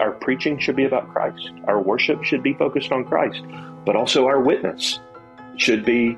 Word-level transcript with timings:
our 0.00 0.12
preaching 0.12 0.58
should 0.58 0.76
be 0.76 0.84
about 0.84 1.12
Christ. 1.12 1.50
Our 1.66 1.80
worship 1.80 2.24
should 2.24 2.42
be 2.42 2.54
focused 2.54 2.90
on 2.90 3.04
Christ, 3.04 3.42
but 3.84 3.96
also 3.96 4.26
our 4.26 4.40
witness 4.40 4.98
should 5.56 5.84
be 5.84 6.16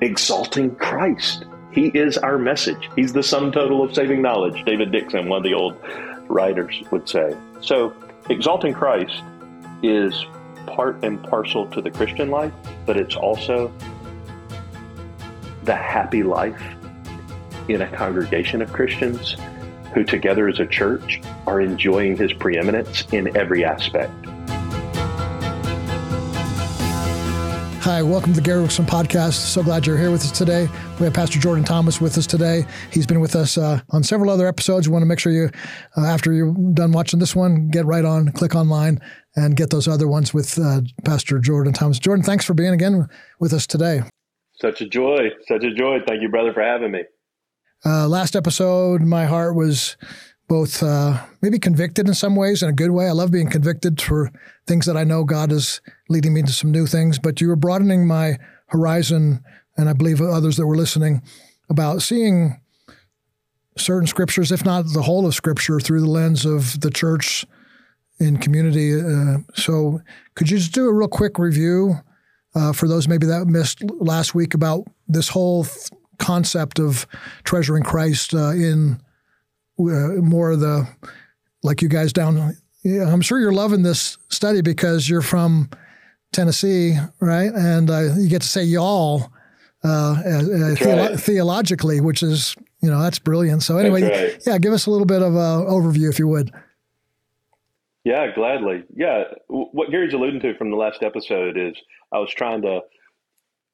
exalting 0.00 0.74
Christ. 0.76 1.44
He 1.70 1.88
is 1.88 2.18
our 2.18 2.38
message. 2.38 2.90
He's 2.96 3.12
the 3.12 3.22
sum 3.22 3.52
total 3.52 3.82
of 3.82 3.94
saving 3.94 4.22
knowledge. 4.22 4.64
David 4.64 4.92
Dickson, 4.92 5.28
one 5.28 5.38
of 5.38 5.44
the 5.44 5.54
old 5.54 5.76
writers, 6.28 6.82
would 6.90 7.08
say. 7.08 7.36
So, 7.60 7.94
exalting 8.28 8.74
Christ 8.74 9.22
is 9.82 10.26
part 10.66 11.04
and 11.04 11.22
parcel 11.22 11.66
to 11.68 11.80
the 11.80 11.90
Christian 11.90 12.30
life, 12.30 12.52
but 12.86 12.96
it's 12.96 13.16
also 13.16 13.72
the 15.64 15.74
happy 15.74 16.22
life 16.22 16.62
in 17.68 17.82
a 17.82 17.96
congregation 17.96 18.60
of 18.62 18.72
Christians 18.72 19.36
who, 19.94 20.04
together 20.04 20.48
as 20.48 20.60
a 20.60 20.66
church, 20.66 21.20
are 21.46 21.60
enjoying 21.60 22.16
his 22.16 22.32
preeminence 22.32 23.04
in 23.12 23.36
every 23.36 23.64
aspect. 23.64 24.12
Hi, 27.82 28.00
welcome 28.00 28.32
to 28.32 28.40
the 28.40 28.44
Gary 28.44 28.60
Wilkerson 28.60 28.86
podcast. 28.86 29.32
So 29.32 29.60
glad 29.60 29.88
you're 29.88 29.98
here 29.98 30.12
with 30.12 30.22
us 30.22 30.30
today. 30.30 30.68
We 31.00 31.04
have 31.04 31.14
Pastor 31.14 31.40
Jordan 31.40 31.64
Thomas 31.64 32.00
with 32.00 32.16
us 32.16 32.28
today. 32.28 32.64
He's 32.92 33.06
been 33.06 33.18
with 33.18 33.34
us 33.34 33.58
uh, 33.58 33.80
on 33.90 34.04
several 34.04 34.30
other 34.30 34.46
episodes. 34.46 34.88
We 34.88 34.92
want 34.92 35.02
to 35.02 35.06
make 35.06 35.18
sure 35.18 35.32
you, 35.32 35.50
uh, 35.96 36.06
after 36.06 36.32
you're 36.32 36.54
done 36.74 36.92
watching 36.92 37.18
this 37.18 37.34
one, 37.34 37.70
get 37.70 37.84
right 37.84 38.04
on, 38.04 38.30
click 38.30 38.54
online, 38.54 39.00
and 39.34 39.56
get 39.56 39.70
those 39.70 39.88
other 39.88 40.06
ones 40.06 40.32
with 40.32 40.60
uh, 40.60 40.82
Pastor 41.04 41.40
Jordan 41.40 41.72
Thomas. 41.72 41.98
Jordan, 41.98 42.24
thanks 42.24 42.44
for 42.44 42.54
being 42.54 42.72
again 42.72 43.08
with 43.40 43.52
us 43.52 43.66
today. 43.66 44.02
Such 44.54 44.80
a 44.80 44.86
joy. 44.86 45.30
Such 45.48 45.64
a 45.64 45.74
joy. 45.74 45.98
Thank 46.06 46.22
you, 46.22 46.28
brother, 46.28 46.52
for 46.52 46.62
having 46.62 46.92
me. 46.92 47.02
Uh, 47.84 48.06
last 48.06 48.36
episode, 48.36 49.02
my 49.02 49.24
heart 49.24 49.56
was 49.56 49.96
both 50.48 50.82
uh, 50.82 51.20
maybe 51.40 51.58
convicted 51.58 52.06
in 52.06 52.14
some 52.14 52.36
ways 52.36 52.62
in 52.62 52.68
a 52.68 52.72
good 52.72 52.90
way. 52.90 53.08
I 53.08 53.12
love 53.12 53.32
being 53.32 53.50
convicted 53.50 54.00
for 54.00 54.30
things 54.66 54.86
that 54.86 54.96
I 54.96 55.04
know 55.04 55.24
God 55.24 55.50
is 55.50 55.80
leading 56.08 56.34
me 56.34 56.42
to 56.42 56.52
some 56.52 56.70
new 56.70 56.86
things. 56.86 57.18
But 57.18 57.40
you 57.40 57.48
were 57.48 57.56
broadening 57.56 58.06
my 58.06 58.38
horizon, 58.66 59.42
and 59.76 59.88
I 59.88 59.94
believe 59.94 60.20
others 60.20 60.56
that 60.58 60.66
were 60.66 60.76
listening 60.76 61.22
about 61.68 62.02
seeing 62.02 62.60
certain 63.76 64.06
scriptures, 64.06 64.52
if 64.52 64.64
not 64.64 64.84
the 64.92 65.02
whole 65.02 65.26
of 65.26 65.34
Scripture, 65.34 65.80
through 65.80 66.02
the 66.02 66.10
lens 66.10 66.44
of 66.44 66.80
the 66.80 66.90
church 66.90 67.46
in 68.20 68.36
community. 68.36 69.00
Uh, 69.00 69.38
so, 69.54 70.00
could 70.34 70.50
you 70.50 70.58
just 70.58 70.72
do 70.72 70.86
a 70.86 70.92
real 70.92 71.08
quick 71.08 71.38
review 71.38 71.94
uh, 72.54 72.72
for 72.72 72.86
those 72.86 73.08
maybe 73.08 73.26
that 73.26 73.46
missed 73.46 73.82
last 73.90 74.34
week 74.34 74.54
about 74.54 74.86
this 75.08 75.28
whole 75.28 75.64
th- 75.64 75.88
concept 76.22 76.78
of 76.78 77.06
treasuring 77.44 77.82
Christ 77.82 78.32
uh, 78.32 78.50
in 78.50 79.00
uh, 79.78 80.20
more 80.22 80.52
of 80.52 80.60
the 80.60 80.88
like 81.62 81.82
you 81.82 81.88
guys 81.88 82.12
down. 82.12 82.56
Yeah, 82.84 83.12
I'm 83.12 83.20
sure 83.20 83.38
you're 83.38 83.52
loving 83.52 83.82
this 83.82 84.18
study 84.28 84.62
because 84.62 85.08
you're 85.08 85.22
from 85.22 85.70
Tennessee, 86.32 86.96
right? 87.20 87.52
And 87.52 87.90
uh, 87.90 88.14
you 88.16 88.28
get 88.28 88.42
to 88.42 88.48
say 88.48 88.64
y'all 88.64 89.32
uh, 89.84 90.12
uh 90.12 90.22
theolo- 90.74 91.10
right. 91.10 91.20
theologically, 91.20 92.00
which 92.00 92.22
is 92.22 92.56
you 92.80 92.90
know 92.90 93.00
that's 93.00 93.18
brilliant. 93.18 93.62
So 93.62 93.78
anyway, 93.78 94.02
right. 94.02 94.42
yeah, 94.46 94.58
give 94.58 94.72
us 94.72 94.86
a 94.86 94.90
little 94.90 95.06
bit 95.06 95.22
of 95.22 95.34
an 95.34 95.66
overview 95.66 96.08
if 96.08 96.18
you 96.18 96.28
would. 96.28 96.50
Yeah, 98.04 98.34
gladly. 98.34 98.82
Yeah, 98.96 99.24
what 99.48 99.90
Gary's 99.90 100.12
alluding 100.12 100.40
to 100.40 100.56
from 100.56 100.70
the 100.70 100.76
last 100.76 101.02
episode 101.02 101.56
is 101.56 101.74
I 102.12 102.18
was 102.18 102.32
trying 102.34 102.62
to 102.62 102.80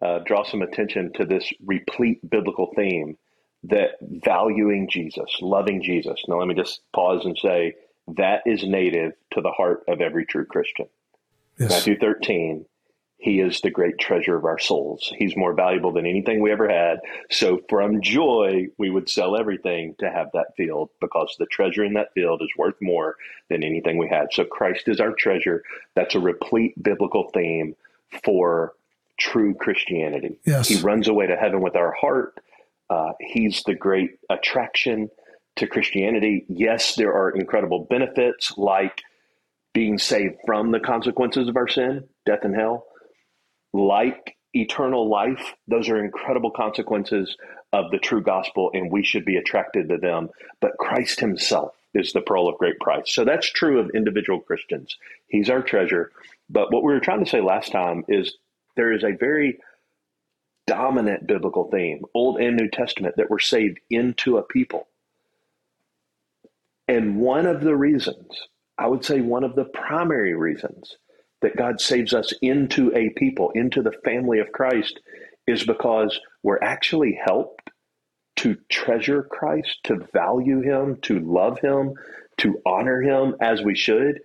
uh, 0.00 0.20
draw 0.24 0.44
some 0.44 0.62
attention 0.62 1.12
to 1.14 1.24
this 1.24 1.50
replete 1.64 2.28
biblical 2.28 2.72
theme 2.76 3.16
that 3.64 3.92
valuing 4.00 4.88
Jesus, 4.90 5.38
loving 5.40 5.82
Jesus. 5.82 6.22
Now, 6.28 6.38
let 6.38 6.48
me 6.48 6.54
just 6.54 6.80
pause 6.92 7.24
and 7.24 7.36
say 7.36 7.74
that 8.16 8.42
is 8.46 8.62
native 8.64 9.12
to 9.32 9.40
the 9.40 9.50
heart 9.50 9.82
of 9.88 10.00
every 10.00 10.24
true 10.24 10.46
Christian. 10.46 10.86
Yes. 11.58 11.70
Matthew 11.70 11.98
13, 11.98 12.64
he 13.18 13.40
is 13.40 13.60
the 13.60 13.70
great 13.70 13.98
treasure 13.98 14.36
of 14.36 14.44
our 14.44 14.60
souls. 14.60 15.12
He's 15.18 15.36
more 15.36 15.52
valuable 15.52 15.92
than 15.92 16.06
anything 16.06 16.40
we 16.40 16.52
ever 16.52 16.68
had. 16.68 17.00
So, 17.30 17.60
from 17.68 18.00
joy, 18.00 18.68
we 18.78 18.90
would 18.90 19.10
sell 19.10 19.36
everything 19.36 19.96
to 19.98 20.08
have 20.08 20.28
that 20.34 20.54
field 20.56 20.90
because 21.00 21.34
the 21.38 21.46
treasure 21.46 21.84
in 21.84 21.94
that 21.94 22.14
field 22.14 22.40
is 22.42 22.50
worth 22.56 22.76
more 22.80 23.16
than 23.50 23.64
anything 23.64 23.98
we 23.98 24.08
had. 24.08 24.28
So, 24.30 24.44
Christ 24.44 24.86
is 24.86 25.00
our 25.00 25.12
treasure. 25.18 25.64
That's 25.96 26.14
a 26.14 26.20
replete 26.20 26.80
biblical 26.80 27.30
theme 27.34 27.74
for 28.24 28.74
true 29.18 29.54
Christianity. 29.54 30.38
Yes. 30.44 30.68
He 30.68 30.80
runs 30.80 31.08
away 31.08 31.26
to 31.26 31.36
heaven 31.36 31.60
with 31.60 31.76
our 31.76 31.92
heart 31.92 32.40
uh, 32.90 33.12
he's 33.20 33.62
the 33.64 33.74
great 33.74 34.18
attraction 34.30 35.10
to 35.56 35.66
Christianity. 35.66 36.46
Yes, 36.48 36.94
there 36.94 37.12
are 37.12 37.30
incredible 37.30 37.86
benefits 37.88 38.56
like 38.56 39.02
being 39.74 39.98
saved 39.98 40.36
from 40.46 40.70
the 40.70 40.80
consequences 40.80 41.48
of 41.48 41.56
our 41.56 41.68
sin, 41.68 42.04
death 42.24 42.40
and 42.42 42.54
hell, 42.54 42.86
like 43.72 44.36
eternal 44.54 45.08
life. 45.08 45.54
Those 45.66 45.88
are 45.88 46.02
incredible 46.02 46.50
consequences 46.50 47.36
of 47.72 47.90
the 47.90 47.98
true 47.98 48.22
gospel, 48.22 48.70
and 48.72 48.90
we 48.90 49.04
should 49.04 49.26
be 49.26 49.36
attracted 49.36 49.88
to 49.90 49.98
them. 49.98 50.30
But 50.60 50.78
Christ 50.78 51.20
Himself 51.20 51.74
is 51.92 52.12
the 52.12 52.22
pearl 52.22 52.48
of 52.48 52.56
great 52.56 52.78
price. 52.80 53.12
So 53.12 53.24
that's 53.24 53.50
true 53.50 53.80
of 53.80 53.90
individual 53.94 54.40
Christians. 54.40 54.96
He's 55.26 55.50
our 55.50 55.62
treasure. 55.62 56.10
But 56.48 56.72
what 56.72 56.82
we 56.82 56.92
were 56.92 57.00
trying 57.00 57.22
to 57.22 57.30
say 57.30 57.42
last 57.42 57.72
time 57.72 58.04
is 58.08 58.38
there 58.78 58.92
is 58.92 59.04
a 59.04 59.16
very 59.18 59.58
dominant 60.68 61.26
biblical 61.26 61.68
theme, 61.70 62.04
Old 62.14 62.40
and 62.40 62.56
New 62.56 62.70
Testament, 62.70 63.16
that 63.16 63.28
we're 63.28 63.40
saved 63.40 63.80
into 63.90 64.38
a 64.38 64.42
people. 64.42 64.86
And 66.86 67.16
one 67.16 67.44
of 67.44 67.60
the 67.60 67.76
reasons, 67.76 68.28
I 68.78 68.86
would 68.86 69.04
say 69.04 69.20
one 69.20 69.42
of 69.42 69.56
the 69.56 69.64
primary 69.64 70.34
reasons 70.34 70.96
that 71.42 71.56
God 71.56 71.80
saves 71.80 72.14
us 72.14 72.32
into 72.40 72.94
a 72.94 73.10
people, 73.10 73.50
into 73.50 73.82
the 73.82 73.96
family 74.04 74.38
of 74.38 74.52
Christ, 74.52 75.00
is 75.46 75.64
because 75.64 76.20
we're 76.44 76.62
actually 76.62 77.18
helped 77.20 77.70
to 78.36 78.56
treasure 78.70 79.24
Christ, 79.24 79.80
to 79.84 80.06
value 80.12 80.60
Him, 80.60 80.98
to 81.02 81.18
love 81.18 81.58
Him, 81.58 81.94
to 82.38 82.60
honor 82.64 83.02
Him 83.02 83.34
as 83.40 83.60
we 83.60 83.74
should, 83.74 84.20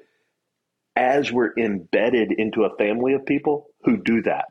as 0.96 1.32
we're 1.32 1.54
embedded 1.58 2.32
into 2.32 2.64
a 2.64 2.76
family 2.78 3.14
of 3.14 3.26
people 3.26 3.68
who 3.84 3.98
do 3.98 4.22
that. 4.24 4.46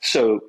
So 0.00 0.40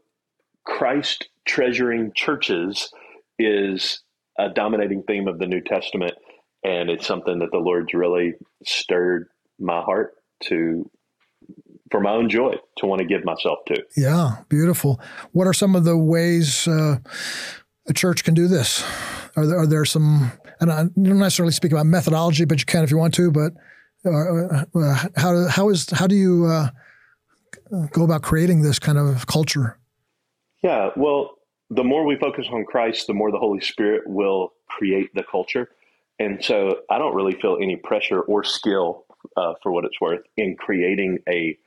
Christ 0.65 1.29
treasuring 1.45 2.11
churches 2.13 2.91
is 3.37 4.01
a 4.37 4.49
dominating 4.49 5.03
theme 5.03 5.27
of 5.27 5.39
the 5.39 5.47
New 5.47 5.61
Testament. 5.61 6.13
And 6.63 6.89
it's 6.89 7.07
something 7.07 7.39
that 7.39 7.51
the 7.51 7.57
Lord's 7.57 7.93
really 7.93 8.33
stirred 8.65 9.29
my 9.59 9.81
heart 9.81 10.15
to, 10.43 10.89
for 11.89 12.01
my 12.01 12.11
own 12.11 12.29
joy, 12.29 12.55
to 12.77 12.85
want 12.85 12.99
to 12.99 13.05
give 13.05 13.23
myself 13.23 13.59
to. 13.67 13.83
Yeah, 13.95 14.43
beautiful. 14.49 14.99
What 15.31 15.47
are 15.47 15.53
some 15.53 15.75
of 15.75 15.85
the 15.85 15.97
ways 15.97 16.67
uh, 16.67 16.97
a 17.87 17.93
church 17.93 18.23
can 18.23 18.33
do 18.33 18.47
this? 18.47 18.83
Are 19.35 19.45
there, 19.45 19.59
are 19.59 19.67
there 19.67 19.85
some, 19.85 20.31
and 20.59 20.71
I 20.71 20.83
don't 20.83 21.19
necessarily 21.19 21.53
speak 21.53 21.71
about 21.71 21.85
methodology, 21.85 22.43
but 22.45 22.59
you 22.59 22.65
can 22.65 22.83
if 22.83 22.91
you 22.91 22.97
want 22.97 23.13
to, 23.15 23.31
but 23.31 23.53
uh, 24.05 24.65
uh 24.75 25.05
how, 25.15 25.47
how, 25.47 25.69
is, 25.69 25.89
how 25.89 26.07
do 26.07 26.15
you 26.15 26.45
uh, 26.45 26.69
go 27.91 28.03
about 28.03 28.21
creating 28.21 28.61
this 28.61 28.79
kind 28.79 28.97
of 28.97 29.27
culture? 29.27 29.77
Yeah, 30.63 30.89
well, 30.95 31.35
the 31.69 31.83
more 31.83 32.05
we 32.05 32.17
focus 32.17 32.47
on 32.51 32.65
Christ, 32.65 33.07
the 33.07 33.13
more 33.13 33.31
the 33.31 33.37
Holy 33.37 33.61
Spirit 33.61 34.03
will 34.07 34.53
create 34.67 35.13
the 35.13 35.23
culture. 35.23 35.69
And 36.17 36.43
so 36.43 36.79
I 36.89 36.97
don't 36.97 37.15
really 37.15 37.39
feel 37.39 37.57
any 37.61 37.77
pressure 37.77 38.19
or 38.19 38.43
skill, 38.43 39.05
uh, 39.37 39.53
for 39.63 39.71
what 39.71 39.85
it's 39.85 40.01
worth, 40.01 40.21
in 40.35 40.55
creating 40.55 41.19
a 41.29 41.57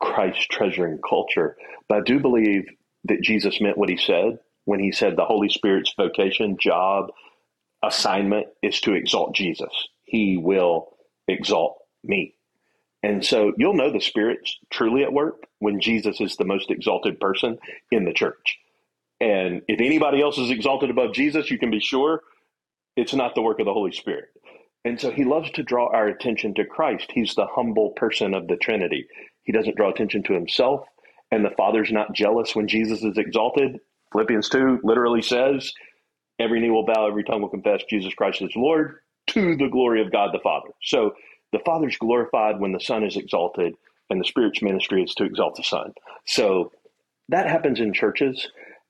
Christ 0.00 0.50
treasuring 0.50 0.98
culture. 1.08 1.56
But 1.88 1.98
I 1.98 2.00
do 2.02 2.20
believe 2.20 2.66
that 3.04 3.22
Jesus 3.22 3.60
meant 3.60 3.78
what 3.78 3.88
he 3.88 3.96
said 3.96 4.38
when 4.64 4.80
he 4.80 4.92
said 4.92 5.16
the 5.16 5.24
Holy 5.24 5.48
Spirit's 5.48 5.94
vocation, 5.96 6.56
job, 6.60 7.10
assignment 7.82 8.46
is 8.62 8.80
to 8.82 8.94
exalt 8.94 9.34
Jesus. 9.34 9.72
He 10.04 10.36
will 10.36 10.93
exalt 11.28 11.78
me. 12.02 12.34
And 13.02 13.24
so 13.24 13.52
you'll 13.58 13.74
know 13.74 13.92
the 13.92 14.00
Spirit's 14.00 14.56
truly 14.70 15.02
at 15.02 15.12
work 15.12 15.44
when 15.58 15.80
Jesus 15.80 16.20
is 16.20 16.36
the 16.36 16.44
most 16.44 16.70
exalted 16.70 17.20
person 17.20 17.58
in 17.90 18.04
the 18.04 18.14
church. 18.14 18.58
And 19.20 19.62
if 19.68 19.80
anybody 19.80 20.22
else 20.22 20.38
is 20.38 20.50
exalted 20.50 20.90
above 20.90 21.12
Jesus, 21.12 21.50
you 21.50 21.58
can 21.58 21.70
be 21.70 21.80
sure 21.80 22.22
it's 22.96 23.14
not 23.14 23.34
the 23.34 23.42
work 23.42 23.58
of 23.60 23.66
the 23.66 23.72
Holy 23.72 23.92
Spirit. 23.92 24.26
And 24.84 25.00
so 25.00 25.10
he 25.10 25.24
loves 25.24 25.50
to 25.52 25.62
draw 25.62 25.88
our 25.92 26.08
attention 26.08 26.54
to 26.54 26.64
Christ. 26.64 27.10
He's 27.12 27.34
the 27.34 27.46
humble 27.46 27.90
person 27.90 28.34
of 28.34 28.48
the 28.48 28.56
Trinity. 28.56 29.06
He 29.42 29.52
doesn't 29.52 29.76
draw 29.76 29.90
attention 29.90 30.22
to 30.24 30.34
himself, 30.34 30.86
and 31.30 31.44
the 31.44 31.54
Father's 31.56 31.92
not 31.92 32.14
jealous 32.14 32.54
when 32.54 32.68
Jesus 32.68 33.02
is 33.02 33.18
exalted. 33.18 33.80
Philippians 34.12 34.48
2 34.48 34.80
literally 34.82 35.22
says, 35.22 35.72
Every 36.38 36.60
knee 36.60 36.70
will 36.70 36.86
bow, 36.86 37.06
every 37.06 37.24
tongue 37.24 37.42
will 37.42 37.48
confess 37.48 37.82
Jesus 37.88 38.14
Christ 38.14 38.42
is 38.42 38.52
Lord 38.56 38.96
to 39.34 39.56
the 39.56 39.68
glory 39.68 40.00
of 40.02 40.12
God 40.12 40.30
the 40.32 40.40
Father. 40.40 40.70
So 40.82 41.14
the 41.52 41.60
Father's 41.64 41.96
glorified 41.96 42.60
when 42.60 42.72
the 42.72 42.80
Son 42.80 43.04
is 43.04 43.16
exalted, 43.16 43.74
and 44.10 44.20
the 44.20 44.24
Spirit's 44.26 44.62
ministry 44.62 45.02
is 45.02 45.14
to 45.16 45.24
exalt 45.24 45.56
the 45.56 45.62
Son. 45.62 45.92
So 46.26 46.72
that 47.28 47.48
happens 47.48 47.80
in 47.80 47.92
churches. 47.92 48.48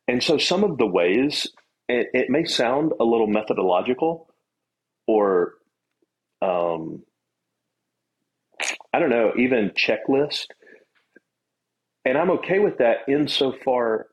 And 0.08 0.22
so 0.22 0.38
some 0.38 0.64
of 0.64 0.78
the 0.78 0.86
ways, 0.86 1.48
it, 1.88 2.08
it 2.14 2.30
may 2.30 2.44
sound 2.44 2.92
a 3.00 3.04
little 3.04 3.26
methodological 3.26 4.28
or 5.06 5.54
um, 6.42 7.02
I 8.92 9.00
don't 9.00 9.10
know, 9.10 9.32
even 9.36 9.70
checklist. 9.70 10.46
And 12.04 12.18
I'm 12.18 12.30
okay 12.32 12.58
with 12.58 12.78
that 12.78 12.98
insofar 13.08 14.06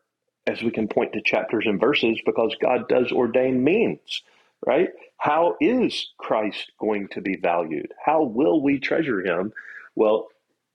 as 0.47 0.61
we 0.63 0.71
can 0.71 0.87
point 0.87 1.13
to 1.13 1.21
chapters 1.21 1.65
and 1.67 1.79
verses 1.79 2.19
because 2.25 2.55
God 2.61 2.87
does 2.89 3.11
ordain 3.11 3.63
means, 3.63 4.23
right? 4.65 4.89
How 5.17 5.55
is 5.59 6.09
Christ 6.17 6.71
going 6.79 7.07
to 7.11 7.21
be 7.21 7.37
valued? 7.41 7.91
How 8.05 8.23
will 8.23 8.61
we 8.61 8.79
treasure 8.79 9.25
him? 9.25 9.53
Well, 9.95 10.27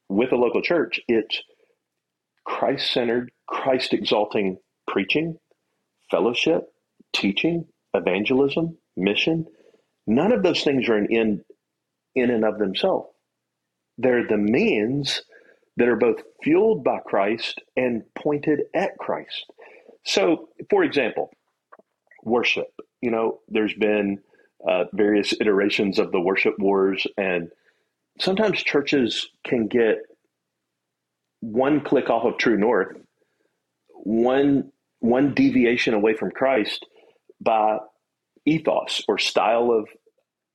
with 0.08 0.32
a 0.32 0.36
local 0.36 0.62
church, 0.62 1.00
it's 1.08 1.42
Christ 2.44 2.92
centered, 2.92 3.30
Christ 3.48 3.92
exalting 3.92 4.58
preaching, 4.86 5.36
fellowship, 6.10 6.62
teaching, 7.12 7.66
evangelism, 7.94 8.78
mission. 8.96 9.46
None 10.06 10.32
of 10.32 10.42
those 10.42 10.62
things 10.62 10.88
are 10.88 10.96
an 10.96 11.08
end 11.10 11.42
in 12.14 12.30
and 12.30 12.44
of 12.44 12.58
themselves. 12.58 13.08
They're 13.98 14.26
the 14.26 14.36
means 14.36 15.22
that 15.76 15.88
are 15.88 15.96
both 15.96 16.22
fueled 16.42 16.84
by 16.84 16.98
Christ 17.04 17.60
and 17.76 18.02
pointed 18.14 18.62
at 18.74 18.96
Christ. 18.98 19.44
So, 20.04 20.48
for 20.70 20.84
example, 20.84 21.30
worship. 22.26 22.68
You 23.00 23.10
know, 23.10 23.40
there's 23.48 23.74
been 23.74 24.20
uh, 24.68 24.84
various 24.92 25.32
iterations 25.40 25.98
of 25.98 26.12
the 26.12 26.20
worship 26.20 26.58
wars, 26.58 27.06
and 27.16 27.50
sometimes 28.18 28.62
churches 28.62 29.28
can 29.44 29.68
get 29.68 29.98
one 31.40 31.80
click 31.80 32.10
off 32.10 32.24
of 32.24 32.38
true 32.38 32.58
north, 32.58 32.96
one 33.94 34.72
one 35.00 35.34
deviation 35.34 35.94
away 35.94 36.14
from 36.14 36.30
Christ 36.30 36.84
by 37.40 37.78
ethos 38.44 39.02
or 39.06 39.18
style 39.18 39.70
of 39.70 39.88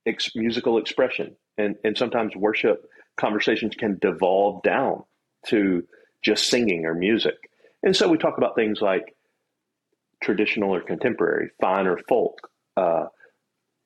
ex- 0.06 0.34
musical 0.36 0.78
expression, 0.78 1.36
and 1.56 1.76
and 1.84 1.96
sometimes 1.96 2.36
worship 2.36 2.88
conversations 3.16 3.74
can 3.74 3.98
devolve 4.00 4.62
down 4.62 5.04
to 5.46 5.86
just 6.22 6.48
singing 6.48 6.84
or 6.84 6.94
music, 6.94 7.50
and 7.82 7.96
so 7.96 8.08
we 8.08 8.18
talk 8.18 8.36
about 8.36 8.56
things 8.56 8.80
like 8.82 9.14
traditional 10.22 10.74
or 10.74 10.80
contemporary, 10.80 11.50
fine 11.60 11.86
or 11.86 11.98
folk, 12.08 12.48
uh, 12.76 13.06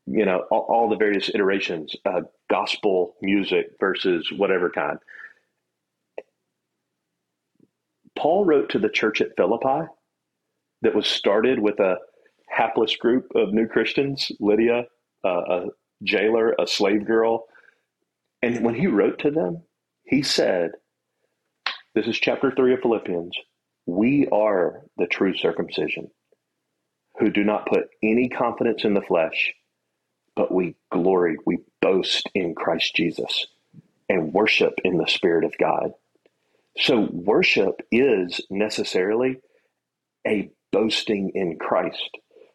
you 0.07 0.25
know, 0.25 0.45
all, 0.51 0.67
all, 0.69 0.89
the 0.89 0.97
various 0.97 1.29
iterations, 1.29 1.95
uh, 2.05 2.21
gospel 2.49 3.17
music 3.23 3.67
versus 3.81 4.31
whatever 4.37 4.71
kind. 4.71 4.99
Paul 8.17 8.45
wrote 8.45 8.71
to 8.71 8.79
the 8.79 8.89
church 8.89 9.21
at 9.21 9.37
Philippi 9.37 9.89
that 10.83 10.95
was 10.95 11.07
started 11.07 11.59
with 11.59 11.81
a 11.81 11.97
hapless 12.49 12.97
group 12.97 13.27
of 13.35 13.53
new 13.53 13.67
Christians, 13.67 14.31
Lydia, 14.39 14.85
uh, 15.25 15.29
a 15.29 15.67
jailer, 16.05 16.55
a 16.59 16.67
slave 16.67 17.07
girl. 17.07 17.47
And 18.43 18.65
when 18.65 18.75
he 18.75 18.87
wrote 18.87 19.19
to 19.21 19.31
them, 19.31 19.63
he 20.05 20.23
said, 20.23 20.71
This 21.95 22.07
is 22.07 22.19
chapter 22.19 22.53
3 22.55 22.75
of 22.75 22.81
Philippians. 22.81 23.37
We 23.87 24.29
are 24.33 24.83
the 24.97 25.07
true 25.07 25.35
circumcision 25.37 26.11
who 27.19 27.31
do 27.31 27.45
not 27.45 27.67
put 27.67 27.89
any 28.03 28.29
confidence 28.29 28.85
in 28.85 28.95
the 28.95 29.03
flesh, 29.03 29.55
but 30.37 30.53
we 30.53 30.77
glory, 30.91 31.39
we 31.47 31.59
boast 31.83 32.29
in 32.35 32.55
Christ 32.55 32.95
Jesus 32.97 33.47
and 34.09 34.33
worship 34.33 34.75
in 34.85 34.99
the 34.99 35.07
Spirit 35.09 35.45
of 35.45 35.57
God. 35.59 35.93
So, 36.79 37.09
worship 37.13 37.83
is 37.93 38.41
necessarily 38.51 39.39
a 40.27 40.51
boasting 40.73 41.33
in 41.35 41.59
Christ. 41.59 42.11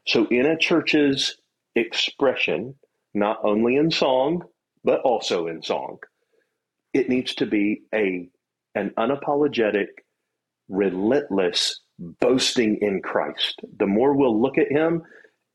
So, 0.07 0.27
in 0.27 0.45
a 0.45 0.57
church's 0.57 1.37
expression, 1.75 2.75
not 3.13 3.39
only 3.43 3.77
in 3.77 3.91
song, 3.91 4.43
but 4.83 5.01
also 5.01 5.47
in 5.47 5.63
song, 5.63 5.99
it 6.93 7.09
needs 7.09 7.35
to 7.35 7.45
be 7.47 7.83
a 7.93 8.29
an 8.75 8.91
unapologetic, 8.97 9.87
relentless 10.69 11.80
boasting 11.99 12.77
in 12.81 13.01
Christ. 13.01 13.61
The 13.77 13.87
more 13.87 14.15
we'll 14.15 14.39
look 14.39 14.57
at 14.57 14.71
him 14.71 15.03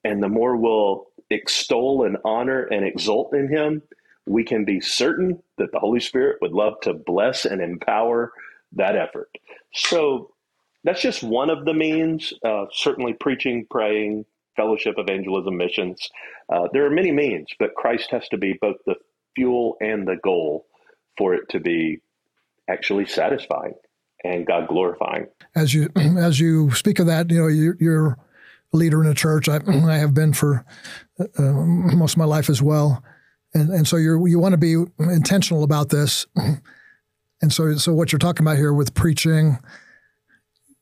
and 0.05 0.23
the 0.23 0.29
more 0.29 0.57
we'll 0.57 1.07
extol 1.31 2.05
and 2.05 2.17
honor 2.25 2.63
and 2.65 2.85
exult 2.85 3.35
in 3.35 3.49
him, 3.49 3.83
we 4.27 4.45
can 4.45 4.65
be 4.65 4.81
certain 4.81 5.43
that 5.59 5.73
the 5.73 5.79
Holy 5.79 6.01
Spirit 6.01 6.39
would 6.41 6.53
love 6.53 6.75
to 6.83 6.95
bless 6.95 7.45
and 7.45 7.61
empower 7.61 8.33
that 8.73 8.97
effort. 8.97 9.31
So 9.73 10.35
that's 10.85 11.03
just 11.03 11.23
one 11.23 11.51
of 11.51 11.65
the 11.65 11.75
means. 11.75 12.33
Uh, 12.45 12.67
certainly, 12.73 13.15
preaching, 13.15 13.67
praying, 13.71 14.25
fellowship, 14.57 14.95
evangelism, 14.99 15.57
missions. 15.57 16.09
Uh, 16.53 16.69
there 16.73 16.87
are 16.87 16.91
many 16.91 17.13
means, 17.13 17.49
but 17.59 17.75
Christ 17.75 18.11
has 18.11 18.29
to 18.29 18.39
be 18.39 18.55
both 18.61 18.77
the 18.87 18.97
fuel 19.35 19.77
and 19.81 20.07
the 20.07 20.17
goal 20.23 20.67
for 21.19 21.35
it 21.35 21.49
to 21.51 21.61
be 21.61 22.01
actually 22.69 23.07
satisfying 23.07 23.75
and 24.27 24.47
God 24.47 24.69
glorifying. 24.69 25.27
As 25.55 25.75
you 25.75 25.91
as 25.97 26.41
you 26.41 26.73
speak 26.73 26.99
of 26.99 27.07
that, 27.07 27.31
you 27.31 27.41
know 27.41 27.49
you're, 27.49 27.77
you're 27.81 28.19
a 28.73 28.77
leader 28.77 29.03
in 29.03 29.11
a 29.11 29.15
church. 29.15 29.49
I, 29.49 29.57
I 29.67 29.97
have 29.97 30.15
been 30.15 30.33
for 30.33 30.65
uh, 31.19 31.43
most 31.43 32.15
of 32.15 32.19
my 32.19 32.25
life 32.25 32.51
as 32.51 32.63
well, 32.63 33.03
and 33.55 33.71
and 33.71 33.87
so 33.87 33.97
you 33.97 34.27
you 34.27 34.39
want 34.39 34.53
to 34.53 34.59
be 34.59 34.77
intentional 34.99 35.65
about 35.65 35.91
this. 35.91 36.27
And 37.43 37.53
so 37.53 37.75
so 37.75 37.93
what 37.93 38.13
you're 38.13 38.19
talking 38.19 38.47
about 38.47 38.57
here 38.57 38.73
with 38.73 38.95
preaching, 38.95 39.59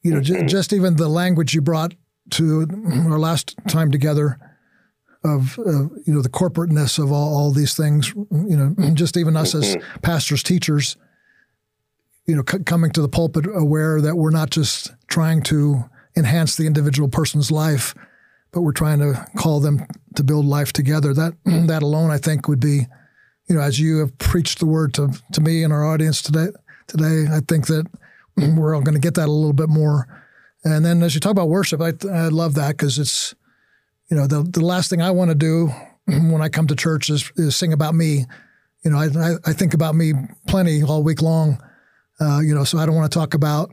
you 0.03 0.13
know, 0.13 0.21
mm-hmm. 0.21 0.43
j- 0.43 0.47
just 0.47 0.73
even 0.73 0.95
the 0.95 1.09
language 1.09 1.53
you 1.53 1.61
brought 1.61 1.95
to 2.31 2.69
our 3.11 3.19
last 3.19 3.57
time 3.67 3.91
together 3.91 4.39
of 5.25 5.59
uh, 5.59 5.89
you 6.05 6.15
know 6.15 6.23
the 6.23 6.29
corporateness 6.29 6.99
of 6.99 7.11
all, 7.11 7.37
all 7.37 7.51
these 7.51 7.75
things 7.75 8.15
you 8.15 8.57
know 8.57 8.75
just 8.95 9.17
even 9.17 9.37
us 9.37 9.55
as 9.55 9.75
mm-hmm. 9.75 10.01
pastors 10.01 10.43
teachers 10.43 10.97
you 12.27 12.35
know, 12.37 12.43
c- 12.49 12.61
coming 12.61 12.91
to 12.93 13.03
the 13.03 13.09
pulpit 13.09 13.47
aware 13.53 14.01
that 14.01 14.17
we're 14.17 14.31
not 14.31 14.51
just 14.51 14.93
trying 15.09 15.43
to 15.43 15.85
enhance 16.17 16.57
the 16.57 16.67
individual 16.67 17.09
person's 17.09 17.51
life, 17.51 17.95
but 18.53 18.63
we're 18.63 18.73
trying 18.73 19.01
to 19.01 19.27
call 19.37 19.61
them 19.61 19.87
to 20.15 20.25
build 20.25 20.47
life 20.47 20.73
together. 20.73 21.13
That 21.13 21.35
that 21.45 21.83
alone, 21.83 22.11
I 22.11 22.19
think, 22.19 22.49
would 22.49 22.61
be, 22.61 22.87
you 23.49 23.57
know, 23.57 23.61
as 23.61 23.79
you 23.79 23.99
have 23.99 24.17
preached 24.19 24.59
the 24.59 24.67
word 24.67 24.95
to 24.95 25.13
to 25.33 25.41
me 25.41 25.63
and 25.63 25.73
our 25.73 25.85
audience 25.85 26.23
today. 26.23 26.49
Today, 26.87 27.27
I 27.31 27.41
think 27.41 27.67
that 27.67 27.87
we're 28.37 28.75
all 28.75 28.83
going 28.83 28.95
to 28.95 29.01
get 29.01 29.15
that 29.15 29.29
a 29.29 29.33
little 29.33 29.53
bit 29.53 29.69
more. 29.69 30.23
And 30.65 30.85
then, 30.85 31.03
as 31.03 31.15
you 31.15 31.21
talk 31.21 31.33
about 31.33 31.51
worship, 31.51 31.81
I, 31.83 31.93
I 32.11 32.29
love 32.29 32.55
that 32.55 32.77
because 32.77 32.99
it's, 32.99 33.35
you 34.11 34.17
know, 34.17 34.27
the 34.27 34.43
the 34.43 34.65
last 34.65 34.89
thing 34.89 35.03
I 35.03 35.11
want 35.11 35.31
to 35.31 35.35
do 35.35 35.69
when 36.07 36.41
I 36.41 36.49
come 36.49 36.67
to 36.69 36.77
church 36.77 37.11
is, 37.11 37.31
is 37.37 37.55
sing 37.55 37.73
about 37.73 37.95
me. 37.95 38.25
You 38.83 38.91
know, 38.91 38.99
I, 38.99 39.37
I 39.47 39.55
think 39.55 39.73
about 39.73 39.95
me 39.95 40.13
plenty 40.47 40.83
all 40.83 41.03
week 41.03 41.23
long 41.23 41.59
uh, 42.21 42.41
you 42.41 42.55
know, 42.55 42.65
so 42.65 42.79
I 42.79 42.87
don't 42.87 42.95
want 42.95 43.11
to 43.11 43.19
talk 43.19 43.35
about, 43.35 43.71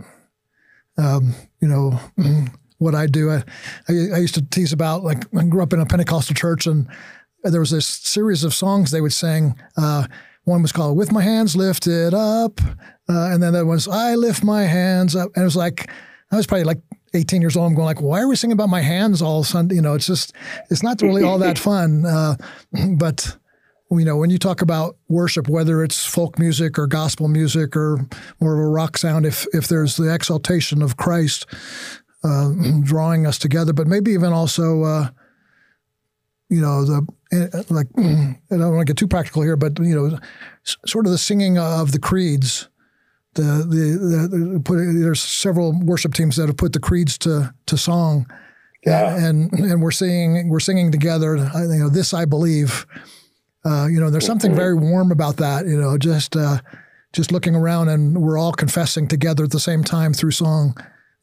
um, 0.97 1.33
you 1.61 1.67
know, 1.67 1.99
what 2.77 2.95
I 2.95 3.07
do. 3.07 3.29
I, 3.29 3.43
I, 3.87 3.93
I, 4.15 4.17
used 4.17 4.35
to 4.35 4.41
tease 4.41 4.73
about 4.73 5.03
like 5.03 5.23
I 5.35 5.43
grew 5.43 5.61
up 5.61 5.73
in 5.73 5.79
a 5.79 5.85
Pentecostal 5.85 6.35
church, 6.35 6.65
and 6.65 6.87
there 7.43 7.59
was 7.59 7.71
this 7.71 7.85
series 7.85 8.43
of 8.43 8.53
songs 8.53 8.91
they 8.91 9.01
would 9.01 9.13
sing. 9.13 9.55
Uh, 9.77 10.07
one 10.43 10.61
was 10.61 10.71
called 10.71 10.97
"With 10.97 11.11
My 11.11 11.21
Hands 11.21 11.55
Lifted 11.55 12.13
Up," 12.13 12.59
uh, 12.61 13.29
and 13.31 13.41
then 13.41 13.53
there 13.53 13.65
was 13.65 13.87
"I 13.87 14.15
Lift 14.15 14.43
My 14.43 14.63
Hands 14.63 15.15
Up," 15.15 15.29
and 15.35 15.43
it 15.43 15.45
was 15.45 15.55
like 15.55 15.91
I 16.31 16.37
was 16.37 16.47
probably 16.47 16.63
like 16.63 16.81
18 17.13 17.41
years 17.41 17.55
old. 17.55 17.67
I'm 17.67 17.75
going 17.75 17.85
like, 17.85 18.01
why 18.01 18.21
are 18.21 18.27
we 18.27 18.35
singing 18.35 18.53
about 18.53 18.69
my 18.69 18.81
hands 18.81 19.21
all 19.21 19.43
Sunday? 19.43 19.75
You 19.75 19.81
know, 19.81 19.93
it's 19.93 20.07
just 20.07 20.33
it's 20.69 20.83
not 20.83 21.01
really 21.01 21.23
all 21.23 21.37
that 21.39 21.59
fun. 21.69 22.05
Uh, 22.05 22.35
but 22.97 23.37
you 23.99 24.05
know, 24.05 24.15
when 24.15 24.29
you 24.29 24.37
talk 24.37 24.61
about 24.61 24.95
worship, 25.09 25.49
whether 25.49 25.83
it's 25.83 26.05
folk 26.05 26.39
music 26.39 26.79
or 26.79 26.87
gospel 26.87 27.27
music 27.27 27.75
or 27.75 28.07
more 28.39 28.53
of 28.53 28.59
a 28.59 28.67
rock 28.67 28.97
sound, 28.97 29.25
if 29.25 29.45
if 29.53 29.67
there's 29.67 29.97
the 29.97 30.13
exaltation 30.13 30.81
of 30.81 30.97
Christ 30.97 31.45
uh, 32.23 32.51
drawing 32.83 33.25
us 33.27 33.37
together, 33.37 33.73
but 33.73 33.87
maybe 33.87 34.11
even 34.11 34.31
also, 34.31 34.83
uh, 34.83 35.09
you 36.49 36.61
know, 36.61 36.85
the 36.85 37.07
eh, 37.33 37.63
like 37.69 37.87
I 37.97 38.37
don't 38.49 38.75
want 38.75 38.87
to 38.87 38.93
get 38.93 38.97
too 38.97 39.07
practical 39.07 39.41
here, 39.41 39.57
but 39.57 39.77
you 39.79 39.95
know, 39.95 40.19
sort 40.85 41.05
of 41.05 41.11
the 41.11 41.17
singing 41.17 41.57
of 41.57 41.91
the 41.91 41.99
creeds. 41.99 42.69
The 43.33 43.41
the, 43.41 44.27
the, 44.27 44.53
the 44.53 44.59
put, 44.59 44.75
there's 44.75 45.21
several 45.21 45.77
worship 45.83 46.13
teams 46.13 46.35
that 46.35 46.47
have 46.47 46.57
put 46.57 46.73
the 46.73 46.79
creeds 46.79 47.17
to 47.19 47.53
to 47.65 47.77
song, 47.77 48.29
yeah. 48.85 49.15
and 49.15 49.51
and 49.53 49.81
we're 49.81 49.91
singing 49.91 50.49
we're 50.49 50.59
singing 50.59 50.91
together. 50.91 51.37
You 51.37 51.79
know, 51.79 51.89
this 51.89 52.13
I 52.13 52.25
believe 52.25 52.85
uh, 53.63 53.87
you 53.87 53.99
know, 53.99 54.09
there's 54.09 54.25
something 54.25 54.55
very 54.55 54.75
warm 54.75 55.11
about 55.11 55.37
that. 55.37 55.65
You 55.65 55.79
know, 55.79 55.97
just 55.97 56.35
uh, 56.35 56.59
just 57.13 57.31
looking 57.31 57.55
around 57.55 57.89
and 57.89 58.17
we're 58.17 58.37
all 58.37 58.53
confessing 58.53 59.07
together 59.07 59.43
at 59.43 59.51
the 59.51 59.59
same 59.59 59.83
time 59.83 60.13
through 60.13 60.31
song. 60.31 60.75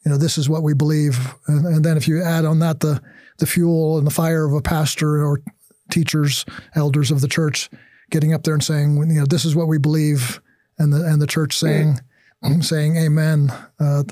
You 0.05 0.13
know, 0.13 0.19
this 0.19 0.39
is 0.39 0.49
what 0.49 0.63
we 0.63 0.75
believe, 0.75 1.35
and, 1.49 1.67
and 1.67 1.85
then 1.85 1.97
if 1.97 2.07
you 2.07 2.23
add 2.23 2.45
on 2.45 2.61
that 2.61 2.81
the 2.81 3.03
the 3.39 3.47
fuel 3.47 3.99
and 3.99 4.07
the 4.07 4.13
fire 4.13 4.45
of 4.45 4.53
a 4.53 4.63
pastor 4.63 5.25
or 5.25 5.43
teachers, 5.91 6.45
elders 6.75 7.11
of 7.11 7.21
the 7.21 7.29
church, 7.29 7.71
getting 8.11 8.33
up 8.33 8.43
there 8.43 8.55
and 8.55 8.63
saying, 8.63 8.97
you 8.97 9.21
know, 9.21 9.27
this 9.27 9.45
is 9.45 9.57
what 9.57 9.69
we 9.69 9.79
believe, 9.79 10.41
and 10.79 10.93
the 10.93 11.05
and 11.05 11.21
the 11.21 11.27
church 11.27 11.57
saying 11.57 11.99
saying 12.61 12.97
Amen 12.97 13.53
uh, 13.81 14.05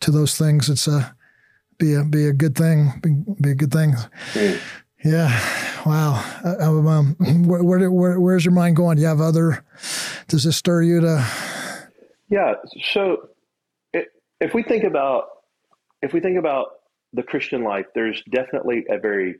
to 0.00 0.10
those 0.10 0.36
things. 0.36 0.68
It's 0.68 0.88
a 0.88 1.14
be 1.78 1.94
a 1.94 2.04
be 2.04 2.26
a 2.26 2.32
good 2.32 2.56
thing. 2.56 2.92
Be, 3.00 3.34
be 3.40 3.50
a 3.50 3.54
good 3.54 3.72
thing. 3.72 3.94
Yeah. 5.04 5.28
Wow. 5.86 6.24
Uh, 6.44 6.88
um, 6.88 7.14
where, 7.46 7.62
where, 7.62 7.90
where, 7.90 8.20
where's 8.20 8.44
your 8.44 8.52
mind 8.52 8.76
going? 8.76 8.96
Do 8.96 9.02
you 9.02 9.08
have 9.08 9.20
other 9.20 9.64
does 10.26 10.44
this 10.44 10.56
stir 10.56 10.82
you 10.82 11.00
to? 11.00 11.26
Yeah. 12.28 12.54
So 12.92 13.28
if 14.40 14.54
we 14.54 14.62
think 14.62 14.84
about 14.84 15.24
if 16.02 16.12
we 16.12 16.20
think 16.20 16.38
about 16.38 16.66
the 17.12 17.22
Christian 17.22 17.64
life, 17.64 17.86
there's 17.94 18.22
definitely 18.30 18.84
a 18.88 18.98
very 18.98 19.36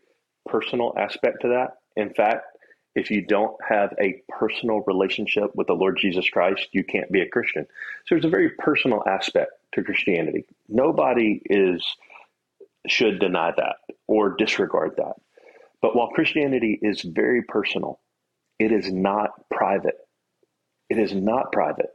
personal 0.46 0.94
aspect 0.96 1.42
to 1.42 1.48
that. 1.48 1.78
In 1.96 2.14
fact, 2.14 2.46
if 2.94 3.10
you 3.10 3.24
don't 3.24 3.56
have 3.68 3.94
a 4.00 4.22
personal 4.28 4.82
relationship 4.86 5.54
with 5.54 5.66
the 5.66 5.74
Lord 5.74 5.98
Jesus 6.00 6.28
Christ, 6.28 6.68
you 6.72 6.82
can't 6.82 7.12
be 7.12 7.20
a 7.20 7.28
Christian. 7.28 7.66
So 8.06 8.14
there's 8.14 8.24
a 8.24 8.30
very 8.30 8.50
personal 8.50 9.02
aspect 9.06 9.52
to 9.74 9.82
Christianity. 9.82 10.46
Nobody 10.68 11.42
is 11.44 11.84
should 12.86 13.20
deny 13.20 13.52
that 13.56 13.76
or 14.06 14.34
disregard 14.36 14.94
that. 14.96 15.16
But 15.80 15.94
while 15.94 16.08
Christianity 16.08 16.78
is 16.80 17.02
very 17.02 17.42
personal, 17.42 18.00
it 18.58 18.72
is 18.72 18.92
not 18.92 19.30
private. 19.50 19.96
It 20.90 20.98
is 20.98 21.14
not 21.14 21.52
private. 21.52 21.90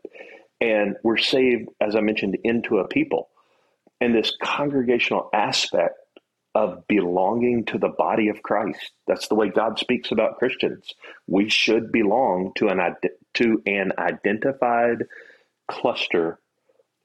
And 0.62 0.96
we're 1.04 1.18
saved, 1.18 1.70
as 1.82 1.96
I 1.96 2.02
mentioned, 2.02 2.38
into 2.44 2.78
a 2.78 2.88
people. 2.88 3.30
And 4.00 4.16
this 4.16 4.36
congregational 4.42 5.30
aspect 5.34 5.96
of 6.56 6.88
belonging 6.88 7.66
to 7.66 7.78
the 7.80 7.90
body 7.90 8.30
of 8.30 8.44
Christ. 8.44 8.92
That's 9.08 9.28
the 9.28 9.36
way 9.36 9.50
God 9.50 9.80
speaks 9.80 10.12
about 10.12 10.38
Christians. 10.38 10.94
We 11.28 11.50
should 11.50 11.92
belong 11.92 12.52
to 12.58 12.68
an 12.68 12.80
to 13.36 13.62
an 13.66 13.92
identified 13.98 15.06
cluster 15.68 16.40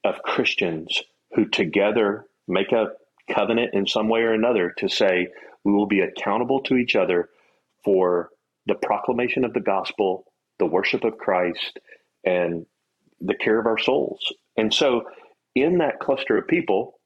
of 0.03 0.21
Christians 0.23 1.01
who 1.33 1.45
together 1.45 2.25
make 2.47 2.71
a 2.71 2.89
covenant 3.33 3.73
in 3.73 3.87
some 3.87 4.09
way 4.09 4.21
or 4.21 4.33
another 4.33 4.73
to 4.77 4.89
say 4.89 5.27
we 5.63 5.73
will 5.73 5.87
be 5.87 6.01
accountable 6.01 6.61
to 6.63 6.75
each 6.75 6.95
other 6.95 7.29
for 7.83 8.29
the 8.65 8.75
proclamation 8.75 9.45
of 9.45 9.53
the 9.53 9.59
gospel, 9.59 10.25
the 10.59 10.65
worship 10.65 11.03
of 11.03 11.17
Christ, 11.17 11.79
and 12.23 12.65
the 13.21 13.35
care 13.35 13.59
of 13.59 13.65
our 13.65 13.77
souls. 13.77 14.19
And 14.57 14.73
so, 14.73 15.03
in 15.55 15.79
that 15.79 15.99
cluster 15.99 16.37
of 16.37 16.47
people, 16.47 16.99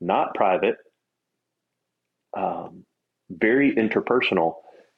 not 0.00 0.34
private, 0.34 0.76
um, 2.36 2.84
very 3.30 3.74
interpersonal, 3.74 4.54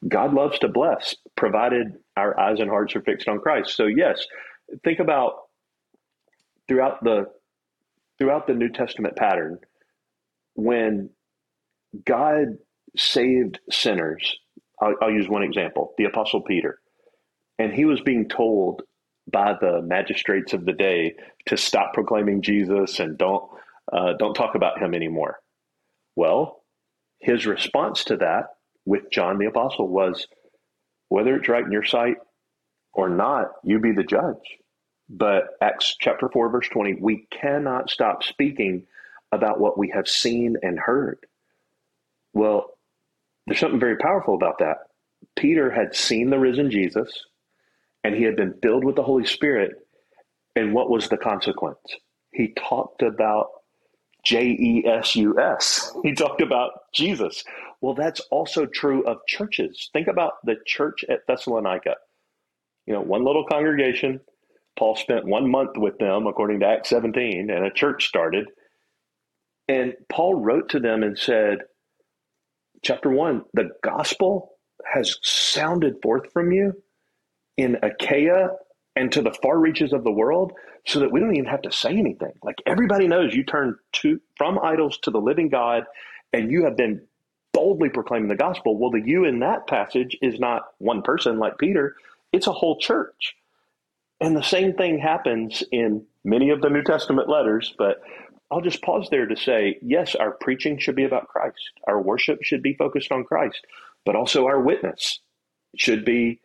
God 0.07 0.33
loves 0.33 0.59
to 0.61 0.69
bless, 0.69 1.17
provided 1.37 1.89
our 2.17 2.39
eyes 2.39 2.61
and 2.61 2.71
hearts 2.71 2.95
are 2.95 3.03
fixed 3.03 3.29
on 3.29 3.41
Christ. 3.41 3.77
So, 3.77 3.87
yes, 3.87 4.25
think 4.85 5.01
about 5.01 5.33
throughout 6.69 7.03
the 7.03 7.27
throughout 8.19 8.47
the 8.47 8.55
New 8.55 8.71
Testament 8.71 9.17
pattern 9.17 9.59
when 10.59 11.11
God 12.05 12.59
saved 12.97 13.61
sinners. 13.71 14.39
I'll, 14.83 14.97
I'll 15.01 15.11
use 15.13 15.29
one 15.29 15.45
example: 15.45 15.95
the 15.99 16.05
Apostle 16.07 16.43
Peter, 16.43 16.81
and 17.59 17.73
he 17.73 17.85
was 17.85 18.01
being 18.01 18.29
told 18.29 18.83
by 19.31 19.55
the 19.61 19.83
magistrates 19.83 20.53
of 20.53 20.65
the 20.65 20.73
day 20.73 21.15
to 21.47 21.57
stop 21.57 21.95
proclaiming 21.95 22.43
Jesus 22.43 22.99
and 22.99 23.17
don't 23.17 23.45
uh, 23.93 24.15
don't 24.19 24.35
talk 24.35 24.57
about 24.57 24.81
him 24.81 24.95
anymore. 24.95 25.39
Well, 26.17 26.65
his 27.21 27.47
response 27.47 28.05
to 28.05 28.17
that 28.17 28.47
with 28.85 29.11
John 29.13 29.39
the 29.39 29.47
apostle 29.47 29.89
was, 29.89 30.27
whether 31.09 31.37
it's 31.37 31.49
right 31.49 31.65
in 31.65 31.73
your 31.73 31.85
sight 31.85 32.17
or 32.95 33.09
not, 33.09 33.53
you 33.65 33.79
be 33.79 33.93
the 33.93 34.03
judge. 34.05 34.59
But 35.09 35.45
Acts 35.63 35.97
chapter 36.01 36.29
four 36.33 36.51
verse 36.51 36.69
twenty, 36.69 36.97
we 37.01 37.29
cannot 37.31 37.91
stop 37.91 38.25
speaking 38.25 38.87
about 39.33 39.61
what 39.61 39.79
we 39.79 39.91
have 39.95 40.09
seen 40.09 40.57
and 40.63 40.79
heard. 40.79 41.19
Well, 42.35 42.71
there's 43.47 43.61
something 43.61 43.81
very 43.81 43.97
powerful 43.97 44.35
about 44.35 44.59
that. 44.59 44.79
Peter 45.37 45.71
had 45.71 45.95
seen 45.95 46.31
the 46.31 46.39
risen 46.39 46.71
Jesus 46.71 47.25
and 48.05 48.15
he 48.15 48.23
had 48.25 48.37
been 48.37 48.55
filled 48.63 48.85
with 48.85 48.97
the 48.97 49.03
Holy 49.03 49.27
Spirit. 49.27 49.73
And 50.57 50.75
what 50.75 50.91
was 50.91 51.09
the 51.09 51.17
consequence? 51.17 51.79
He 52.33 52.55
talked 52.59 53.03
about 53.03 53.49
J 54.25 54.47
E 54.49 54.85
S 54.87 55.17
U 55.17 55.39
S. 55.39 55.93
He 56.03 56.15
talked 56.15 56.43
about 56.43 56.73
Jesus. 56.95 57.45
Well, 57.81 57.95
that's 57.95 58.21
also 58.31 58.67
true 58.67 59.05
of 59.07 59.19
churches. 59.27 59.91
Think 59.93 60.09
about 60.09 60.35
the 60.45 60.57
church 60.67 61.05
at 61.09 61.27
Thessalonica. 61.27 61.97
You 62.87 62.95
know, 62.95 63.03
one 63.03 63.25
little 63.25 63.45
congregation. 63.47 64.21
Paul 64.79 64.97
spent 64.97 65.27
one 65.27 65.51
month 65.51 65.77
with 65.77 65.99
them, 65.99 66.27
according 66.27 66.61
to 66.61 66.67
Acts 66.67 66.91
17, 66.91 67.51
and 67.51 67.65
a 67.65 67.71
church 67.71 68.07
started. 68.09 68.49
And 69.69 69.95
Paul 70.09 70.35
wrote 70.35 70.71
to 70.71 70.81
them 70.81 71.03
and 71.03 71.19
said, 71.19 71.59
chapter 72.83 73.11
one, 73.11 73.45
the 73.53 73.71
gospel 73.83 74.53
has 74.91 75.19
sounded 75.23 76.01
forth 76.03 76.33
from 76.33 76.53
you 76.53 76.73
in 77.57 77.77
Achaia 77.83 78.51
and 78.97 79.13
to 79.13 79.23
the 79.23 79.37
far 79.43 79.59
reaches 79.59 79.93
of 79.93 80.05
the 80.05 80.11
world 80.11 80.53
so 80.87 81.01
that 81.01 81.13
we 81.13 81.21
don't 81.21 81.35
even 81.35 81.51
have 81.51 81.63
to 81.63 81.73
say 81.73 81.91
anything. 81.91 82.33
Like 82.43 82.57
everybody 82.67 83.07
knows 83.07 83.35
you 83.35 83.45
turn 83.45 83.77
to 83.95 84.21
from 84.37 84.59
idols 84.63 84.99
to 85.03 85.11
the 85.11 85.21
living 85.21 85.49
God 85.49 85.85
and 86.33 86.51
you 86.51 86.65
have 86.65 86.77
been 86.77 87.03
boldly 87.53 87.91
proclaiming 87.91 88.29
the 88.29 88.37
gospel. 88.37 88.79
Well, 88.79 88.91
the 88.91 89.03
you 89.05 89.25
in 89.25 89.41
that 89.41 89.67
passage 89.67 90.17
is 90.23 90.39
not 90.39 90.63
one 90.79 91.03
person 91.03 91.39
like 91.39 91.59
Peter, 91.59 91.97
it's 92.33 92.47
a 92.47 92.53
whole 92.53 92.79
church. 92.79 93.35
And 94.21 94.37
the 94.37 94.43
same 94.43 94.75
thing 94.75 94.99
happens 94.99 95.63
in 95.71 96.07
many 96.25 96.51
of 96.51 96.61
the 96.61 96.71
New 96.71 96.83
Testament 96.83 97.29
letters, 97.29 97.75
but 97.79 98.01
I'll 98.51 98.61
just 98.63 98.83
pause 98.83 99.09
there 99.11 99.27
to 99.27 99.37
say, 99.37 99.79
yes, 99.83 100.15
our 100.15 100.33
preaching 100.33 100.79
should 100.79 100.97
be 100.97 101.05
about 101.05 101.29
Christ. 101.29 101.71
Our 101.87 102.01
worship 102.01 102.43
should 102.43 102.63
be 102.63 102.75
focused 102.75 103.13
on 103.13 103.25
Christ, 103.25 103.61
but 104.07 104.17
also 104.17 104.47
our 104.47 104.61
witness 104.61 105.21
should 105.77 106.05
be 106.05 106.41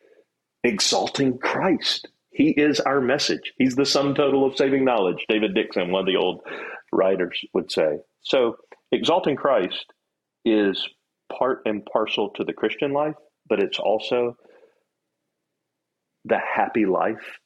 exalting 0.63 1.38
Christ. 1.38 2.10
He 2.31 2.50
is 2.50 2.79
our 2.81 3.00
message. 3.00 3.53
He's 3.57 3.75
the 3.75 3.86
sum 3.86 4.15
total 4.15 4.45
of 4.45 4.57
saving 4.57 4.83
knowledge, 4.83 5.25
David 5.29 5.53
Dickson, 5.55 5.91
one 5.91 6.01
of 6.01 6.05
the 6.05 6.17
old 6.17 6.41
writers, 6.91 7.39
would 7.53 7.72
say. 7.72 8.00
So, 8.22 8.57
exalting 8.91 9.36
Christ 9.36 9.86
is 10.43 10.89
part 11.31 11.62
and 11.65 11.86
parcel 11.86 12.31
to 12.31 12.43
the 12.43 12.53
Christian 12.53 12.91
life, 12.91 13.15
but 13.48 13.62
it's 13.62 13.79
also 13.79 14.36
the 16.25 16.39
happy 16.39 16.86
life 16.86 17.39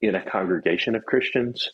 in 0.00 0.14
a 0.14 0.30
congregation 0.30 0.94
of 0.94 1.04
Christians 1.04 1.70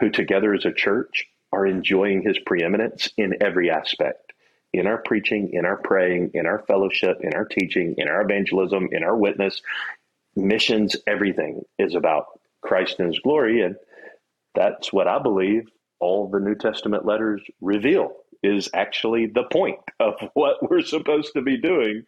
who, 0.00 0.10
together 0.10 0.54
as 0.54 0.64
a 0.64 0.72
church, 0.72 1.26
are 1.56 1.66
enjoying 1.66 2.22
his 2.22 2.38
preeminence 2.38 3.08
in 3.16 3.34
every 3.40 3.70
aspect 3.70 4.32
in 4.72 4.86
our 4.86 4.98
preaching, 4.98 5.50
in 5.54 5.64
our 5.64 5.78
praying, 5.78 6.32
in 6.34 6.44
our 6.44 6.62
fellowship, 6.66 7.18
in 7.22 7.32
our 7.32 7.46
teaching, 7.46 7.94
in 7.96 8.08
our 8.08 8.20
evangelism, 8.20 8.88
in 8.92 9.02
our 9.02 9.16
witness, 9.16 9.62
missions, 10.34 10.96
everything 11.06 11.62
is 11.78 11.94
about 11.94 12.26
Christ 12.60 12.96
and 12.98 13.08
his 13.08 13.18
glory. 13.20 13.62
And 13.62 13.76
that's 14.54 14.92
what 14.92 15.08
I 15.08 15.18
believe 15.18 15.62
all 15.98 16.28
the 16.28 16.40
New 16.40 16.54
Testament 16.54 17.06
letters 17.06 17.40
reveal 17.62 18.12
is 18.42 18.68
actually 18.74 19.26
the 19.26 19.44
point 19.44 19.78
of 19.98 20.14
what 20.34 20.56
we're 20.68 20.82
supposed 20.82 21.32
to 21.34 21.40
be 21.40 21.56
doing 21.56 22.04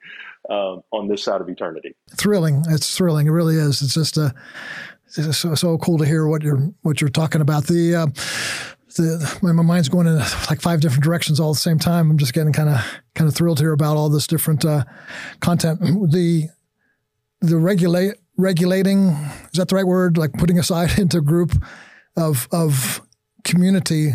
um, 0.51 0.83
on 0.93 1.09
this 1.09 1.25
side 1.25 1.41
of 1.41 1.49
eternity. 1.49 1.97
Thrilling. 2.17 2.65
It's 2.69 2.95
thrilling. 2.95 3.29
It 3.29 3.31
really 3.31 3.57
is. 3.57 3.81
It's 3.81 3.95
just 3.95 4.19
a, 4.19 4.35
so, 5.07 5.55
so 5.55 5.79
cool 5.79 5.97
to 5.99 6.05
hear 6.05 6.27
what 6.27 6.43
you're 6.43 6.71
what 6.83 7.01
you're 7.01 7.09
talking 7.09 7.41
about. 7.41 7.65
The 7.65 7.95
uh, 7.95 8.07
the 8.99 9.39
my, 9.41 9.53
mind's 9.53 9.89
going 9.89 10.07
in 10.07 10.19
like 10.19 10.61
five 10.61 10.81
different 10.81 11.03
directions 11.03 11.41
all 11.41 11.51
at 11.51 11.55
the 11.55 11.61
same 11.61 11.79
time. 11.79 12.11
I'm 12.11 12.19
just 12.19 12.35
getting 12.35 12.53
kind 12.53 12.69
of 12.69 12.85
kind 13.15 13.29
of 13.29 13.35
thrilled 13.35 13.61
here 13.61 13.73
about 13.73 13.97
all 13.97 14.11
this 14.11 14.27
different 14.27 14.65
uh, 14.65 14.85
content. 15.41 15.81
The 16.13 16.49
the 17.41 17.57
regulate 17.57 18.17
regulating 18.37 19.09
is 19.53 19.53
that 19.55 19.69
the 19.69 19.77
right 19.77 19.87
word? 19.87 20.19
Like 20.19 20.33
putting 20.35 20.59
aside 20.59 20.99
into 20.99 21.19
a 21.19 21.23
group 21.23 21.53
of 22.17 22.49
of 22.53 23.01
community, 23.45 24.11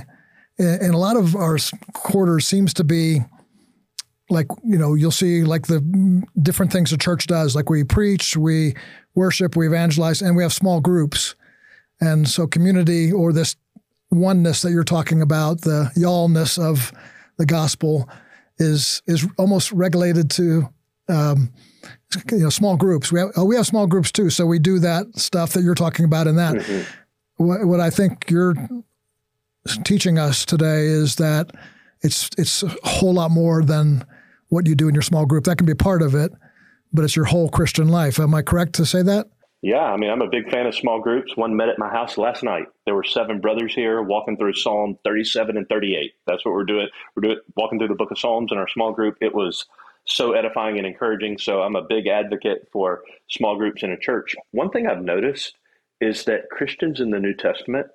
and 0.60 0.94
a 0.94 0.98
lot 0.98 1.18
of 1.18 1.36
our 1.36 1.58
quarters 1.94 2.46
seems 2.46 2.74
to 2.76 2.84
be 2.84 3.22
like 4.30 4.48
you 4.64 4.78
know 4.78 4.94
you'll 4.94 5.12
see 5.12 5.44
like 5.44 5.68
the 5.68 5.82
different 6.42 6.72
things 6.72 6.92
the 6.92 6.98
church 6.98 7.26
does. 7.26 7.56
Like 7.56 7.70
we 7.70 7.84
preach, 7.84 8.38
we 8.38 8.76
worship, 9.16 9.56
we 9.56 9.68
evangelize, 9.68 10.22
and 10.22 10.36
we 10.36 10.44
have 10.44 10.54
small 10.54 10.82
groups. 10.82 11.36
And 12.02 12.28
so 12.28 12.48
community 12.48 13.14
or 13.14 13.32
this 13.32 13.56
oneness 14.14 14.62
that 14.62 14.72
you're 14.72 14.84
talking 14.84 15.22
about, 15.22 15.62
the 15.62 15.92
y'allness 15.96 16.58
of 16.58 16.92
the 17.38 17.46
gospel, 17.46 18.10
is 18.58 19.02
is 19.08 19.28
almost 19.38 19.72
regulated 19.72 20.30
to 20.32 20.70
um, 21.10 21.52
you 22.32 22.40
know 22.40 22.50
small 22.50 22.78
groups. 22.78 23.12
We 23.12 23.20
have 23.20 23.32
oh, 23.36 23.46
we 23.46 23.56
have 23.56 23.66
small 23.66 23.88
groups 23.88 24.12
too, 24.12 24.30
so 24.30 24.46
we 24.46 24.60
do 24.60 24.80
that 24.80 25.08
stuff 25.16 25.54
that 25.54 25.64
you're 25.64 25.76
talking 25.76 26.06
about 26.06 26.28
in 26.28 26.36
that. 26.38 26.56
Mm-hmm. 26.56 27.46
What, 27.46 27.66
what 27.66 27.80
I 27.80 27.90
think 27.90 28.30
you're 28.30 28.56
teaching 29.84 30.20
us 30.20 30.46
today 30.46 30.86
is 30.86 31.16
that 31.16 31.52
it's 32.02 32.30
it's 32.38 32.64
a 32.64 32.70
whole 32.84 33.14
lot 33.14 33.32
more 33.32 33.64
than 33.64 34.06
what 34.50 34.68
you 34.68 34.76
do 34.76 34.88
in 34.88 34.94
your 34.94 35.02
small 35.02 35.26
group. 35.26 35.46
That 35.46 35.58
can 35.58 35.66
be 35.66 35.74
part 35.74 36.02
of 36.02 36.16
it, 36.16 36.32
but 36.92 37.04
it's 37.04 37.16
your 37.16 37.26
whole 37.26 37.50
Christian 37.50 37.88
life. 37.88 38.20
Am 38.20 38.36
I 38.36 38.42
correct 38.42 38.74
to 38.76 38.86
say 38.86 39.02
that? 39.04 39.28
Yeah, 39.64 39.86
I 39.86 39.96
mean, 39.96 40.10
I'm 40.10 40.22
a 40.22 40.30
big 40.30 40.52
fan 40.52 40.66
of 40.66 40.76
small 40.76 41.00
groups. 41.00 41.38
One 41.38 41.56
met 41.56 41.70
at 41.70 41.80
my 41.80 41.90
house 41.90 42.18
last 42.18 42.44
night. 42.44 42.66
There 42.86 42.96
were 42.96 43.06
seven 43.06 43.40
brothers 43.40 43.74
here 43.74 44.02
walking 44.02 44.36
through 44.36 44.56
Psalm 44.56 45.00
37 45.06 45.56
and 45.56 45.70
38. 45.70 46.12
That's 46.28 46.44
what 46.44 46.54
we're 46.54 46.66
doing. 46.66 46.90
We're 47.16 47.22
doing 47.22 47.38
walking 47.56 47.80
through 47.80 47.88
the 47.88 47.96
book 47.96 48.12
of 48.12 48.20
Psalms 48.20 48.52
in 48.52 48.58
our 48.58 48.68
small 48.68 48.92
group. 48.92 49.16
It 49.22 49.34
was 49.34 49.66
so 50.06 50.34
edifying 50.34 50.80
and 50.80 50.86
encouraging. 50.86 51.38
So 51.38 51.62
I'm 51.62 51.78
a 51.78 51.82
big 51.82 52.08
advocate 52.08 52.68
for 52.74 53.04
small 53.30 53.56
groups 53.56 53.84
in 53.84 53.92
a 53.92 53.98
church. 53.98 54.36
One 54.52 54.70
thing 54.70 54.86
I've 54.86 55.02
noticed 55.02 55.56
is 56.02 56.26
that 56.26 56.50
Christians 56.50 57.00
in 57.00 57.12
the 57.12 57.20
New 57.22 57.34
Testament 57.34 57.88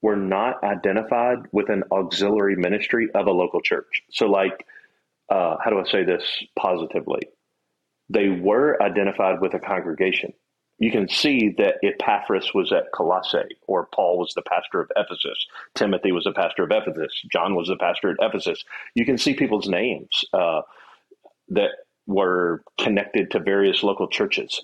were 0.00 0.16
not 0.16 0.64
identified 0.64 1.40
with 1.52 1.68
an 1.68 1.84
auxiliary 1.92 2.56
ministry 2.56 3.10
of 3.14 3.26
a 3.26 3.30
local 3.30 3.60
church. 3.60 4.04
So, 4.10 4.24
like, 4.24 4.64
uh, 5.28 5.56
how 5.62 5.68
do 5.68 5.78
I 5.80 5.84
say 5.84 6.02
this 6.02 6.24
positively? 6.58 7.20
They 8.08 8.30
were 8.30 8.82
identified 8.82 9.42
with 9.42 9.52
a 9.52 9.58
congregation. 9.58 10.32
You 10.78 10.90
can 10.90 11.08
see 11.08 11.54
that 11.58 11.76
Epaphras 11.82 12.52
was 12.52 12.72
at 12.72 12.90
Colossae, 12.92 13.56
or 13.66 13.88
Paul 13.94 14.18
was 14.18 14.32
the 14.34 14.42
pastor 14.42 14.80
of 14.80 14.90
Ephesus, 14.96 15.46
Timothy 15.74 16.12
was 16.12 16.24
the 16.24 16.32
pastor 16.32 16.64
of 16.64 16.70
Ephesus, 16.72 17.22
John 17.30 17.54
was 17.54 17.68
the 17.68 17.76
pastor 17.76 18.10
at 18.10 18.16
Ephesus. 18.20 18.64
You 18.94 19.06
can 19.06 19.16
see 19.16 19.34
people's 19.34 19.68
names 19.68 20.24
uh, 20.32 20.62
that 21.50 21.70
were 22.06 22.62
connected 22.78 23.30
to 23.30 23.40
various 23.40 23.82
local 23.82 24.08
churches. 24.08 24.60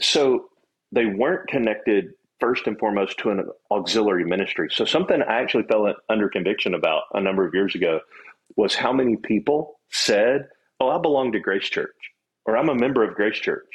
So 0.00 0.48
they 0.92 1.06
weren't 1.06 1.48
connected 1.48 2.14
first 2.40 2.66
and 2.66 2.78
foremost 2.78 3.18
to 3.18 3.30
an 3.30 3.48
auxiliary 3.70 4.24
ministry. 4.24 4.68
So 4.72 4.84
something 4.84 5.22
I 5.22 5.40
actually 5.40 5.64
fell 5.64 5.94
under 6.08 6.28
conviction 6.28 6.74
about 6.74 7.02
a 7.12 7.20
number 7.20 7.46
of 7.46 7.54
years 7.54 7.74
ago 7.74 8.00
was 8.56 8.74
how 8.74 8.92
many 8.92 9.16
people 9.16 9.78
said, 9.90 10.48
"Oh, 10.80 10.88
I 10.88 10.98
belong 10.98 11.32
to 11.32 11.38
Grace 11.38 11.68
Church," 11.68 11.94
or 12.46 12.56
"I'm 12.56 12.70
a 12.70 12.74
member 12.74 13.04
of 13.04 13.14
Grace 13.14 13.38
Church," 13.38 13.68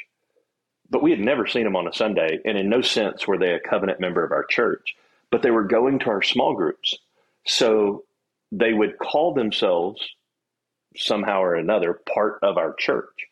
but 0.90 1.02
we 1.02 1.10
had 1.10 1.20
never 1.20 1.46
seen 1.46 1.64
them 1.64 1.76
on 1.76 1.88
a 1.88 1.92
Sunday, 1.92 2.38
and 2.44 2.56
in 2.56 2.68
no 2.68 2.82
sense 2.82 3.26
were 3.26 3.38
they 3.38 3.52
a 3.52 3.60
covenant 3.60 4.00
member 4.00 4.24
of 4.24 4.32
our 4.32 4.44
church. 4.44 4.94
But 5.30 5.42
they 5.42 5.50
were 5.50 5.64
going 5.64 5.98
to 6.00 6.10
our 6.10 6.22
small 6.22 6.54
groups, 6.54 6.96
so 7.44 8.04
they 8.52 8.72
would 8.72 8.98
call 8.98 9.34
themselves 9.34 10.00
somehow 10.96 11.42
or 11.42 11.54
another 11.54 12.00
part 12.14 12.38
of 12.42 12.56
our 12.56 12.74
church. 12.74 13.26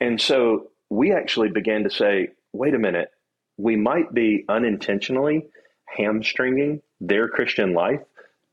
And 0.00 0.20
so 0.20 0.68
we 0.90 1.12
actually 1.12 1.48
began 1.48 1.84
to 1.84 1.90
say, 1.90 2.28
wait 2.52 2.74
a 2.74 2.78
minute, 2.78 3.08
we 3.56 3.76
might 3.76 4.12
be 4.12 4.44
unintentionally 4.48 5.46
hamstringing 5.86 6.82
their 7.00 7.28
Christian 7.28 7.72
life 7.72 8.00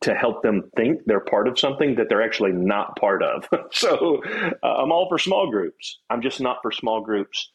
to 0.01 0.13
help 0.13 0.41
them 0.41 0.69
think 0.75 1.01
they're 1.05 1.19
part 1.19 1.47
of 1.47 1.59
something 1.59 1.95
that 1.95 2.07
they're 2.09 2.21
actually 2.21 2.51
not 2.51 2.95
part 2.97 3.23
of. 3.23 3.47
so 3.71 4.21
uh, 4.63 4.67
I'm 4.67 4.91
all 4.91 5.07
for 5.09 5.17
small 5.17 5.49
groups. 5.49 5.99
I'm 6.09 6.21
just 6.21 6.41
not 6.41 6.57
for 6.61 6.71
small 6.71 7.01
groups 7.01 7.51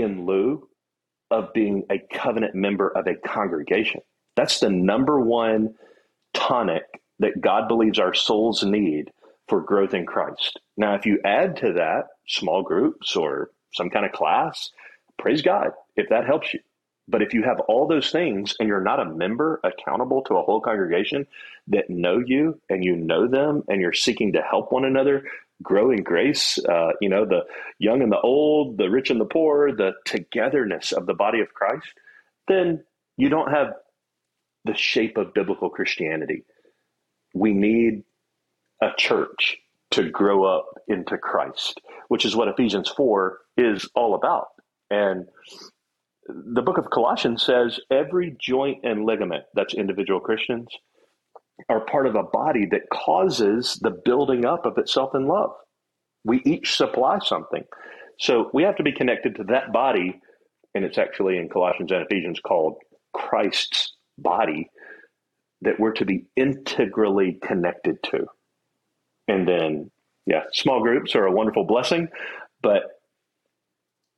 in 0.00 0.26
lieu 0.26 0.68
of 1.30 1.52
being 1.52 1.84
a 1.90 1.98
covenant 2.12 2.54
member 2.54 2.88
of 2.88 3.06
a 3.06 3.14
congregation. 3.14 4.00
That's 4.36 4.60
the 4.60 4.70
number 4.70 5.20
one 5.20 5.74
tonic 6.34 6.84
that 7.18 7.40
God 7.40 7.68
believes 7.68 7.98
our 7.98 8.14
souls 8.14 8.62
need 8.62 9.10
for 9.48 9.60
growth 9.60 9.94
in 9.94 10.06
Christ. 10.06 10.60
Now, 10.76 10.94
if 10.94 11.06
you 11.06 11.20
add 11.24 11.56
to 11.58 11.72
that 11.74 12.08
small 12.28 12.62
groups 12.62 13.16
or 13.16 13.50
some 13.72 13.90
kind 13.90 14.04
of 14.04 14.12
class, 14.12 14.70
praise 15.18 15.42
God 15.42 15.70
if 15.96 16.08
that 16.10 16.26
helps 16.26 16.52
you. 16.52 16.60
But 17.08 17.22
if 17.22 17.32
you 17.32 17.44
have 17.44 17.60
all 17.60 17.86
those 17.86 18.10
things 18.10 18.56
and 18.58 18.68
you're 18.68 18.80
not 18.80 19.00
a 19.00 19.04
member 19.04 19.60
accountable 19.62 20.22
to 20.22 20.34
a 20.34 20.42
whole 20.42 20.60
congregation 20.60 21.26
that 21.68 21.88
know 21.88 22.18
you 22.18 22.60
and 22.68 22.84
you 22.84 22.96
know 22.96 23.28
them 23.28 23.62
and 23.68 23.80
you're 23.80 23.92
seeking 23.92 24.32
to 24.32 24.42
help 24.42 24.72
one 24.72 24.84
another 24.84 25.24
grow 25.62 25.90
in 25.90 26.02
grace, 26.02 26.58
uh, 26.68 26.90
you 27.00 27.08
know, 27.08 27.24
the 27.24 27.40
young 27.78 28.02
and 28.02 28.12
the 28.12 28.20
old, 28.20 28.78
the 28.78 28.90
rich 28.90 29.10
and 29.10 29.20
the 29.20 29.24
poor, 29.24 29.74
the 29.74 29.92
togetherness 30.04 30.92
of 30.92 31.06
the 31.06 31.14
body 31.14 31.40
of 31.40 31.52
Christ, 31.54 31.88
then 32.48 32.84
you 33.16 33.28
don't 33.28 33.50
have 33.50 33.68
the 34.64 34.74
shape 34.74 35.16
of 35.16 35.34
biblical 35.34 35.70
Christianity. 35.70 36.44
We 37.34 37.52
need 37.52 38.04
a 38.82 38.90
church 38.96 39.58
to 39.92 40.10
grow 40.10 40.44
up 40.44 40.66
into 40.88 41.16
Christ, 41.16 41.80
which 42.08 42.24
is 42.24 42.36
what 42.36 42.48
Ephesians 42.48 42.88
4 42.88 43.38
is 43.56 43.88
all 43.94 44.14
about. 44.14 44.48
And 44.90 45.26
the 46.28 46.62
book 46.62 46.78
of 46.78 46.90
Colossians 46.90 47.42
says 47.42 47.80
every 47.90 48.36
joint 48.40 48.84
and 48.84 49.04
ligament, 49.04 49.44
that's 49.54 49.74
individual 49.74 50.20
Christians, 50.20 50.68
are 51.68 51.84
part 51.86 52.06
of 52.06 52.14
a 52.14 52.22
body 52.22 52.66
that 52.66 52.88
causes 52.92 53.78
the 53.82 53.90
building 53.90 54.44
up 54.44 54.66
of 54.66 54.78
itself 54.78 55.14
in 55.14 55.26
love. 55.26 55.50
We 56.24 56.42
each 56.44 56.76
supply 56.76 57.18
something. 57.20 57.64
So 58.18 58.50
we 58.52 58.62
have 58.62 58.76
to 58.76 58.82
be 58.82 58.92
connected 58.92 59.36
to 59.36 59.44
that 59.44 59.72
body, 59.72 60.20
and 60.74 60.84
it's 60.84 60.98
actually 60.98 61.38
in 61.38 61.48
Colossians 61.48 61.92
and 61.92 62.02
Ephesians 62.02 62.40
called 62.40 62.76
Christ's 63.12 63.94
body 64.18 64.70
that 65.62 65.80
we're 65.80 65.92
to 65.92 66.04
be 66.04 66.26
integrally 66.36 67.38
connected 67.42 68.02
to. 68.04 68.26
And 69.28 69.48
then, 69.48 69.90
yeah, 70.26 70.44
small 70.52 70.82
groups 70.82 71.14
are 71.14 71.26
a 71.26 71.32
wonderful 71.32 71.64
blessing, 71.64 72.08
but 72.62 72.82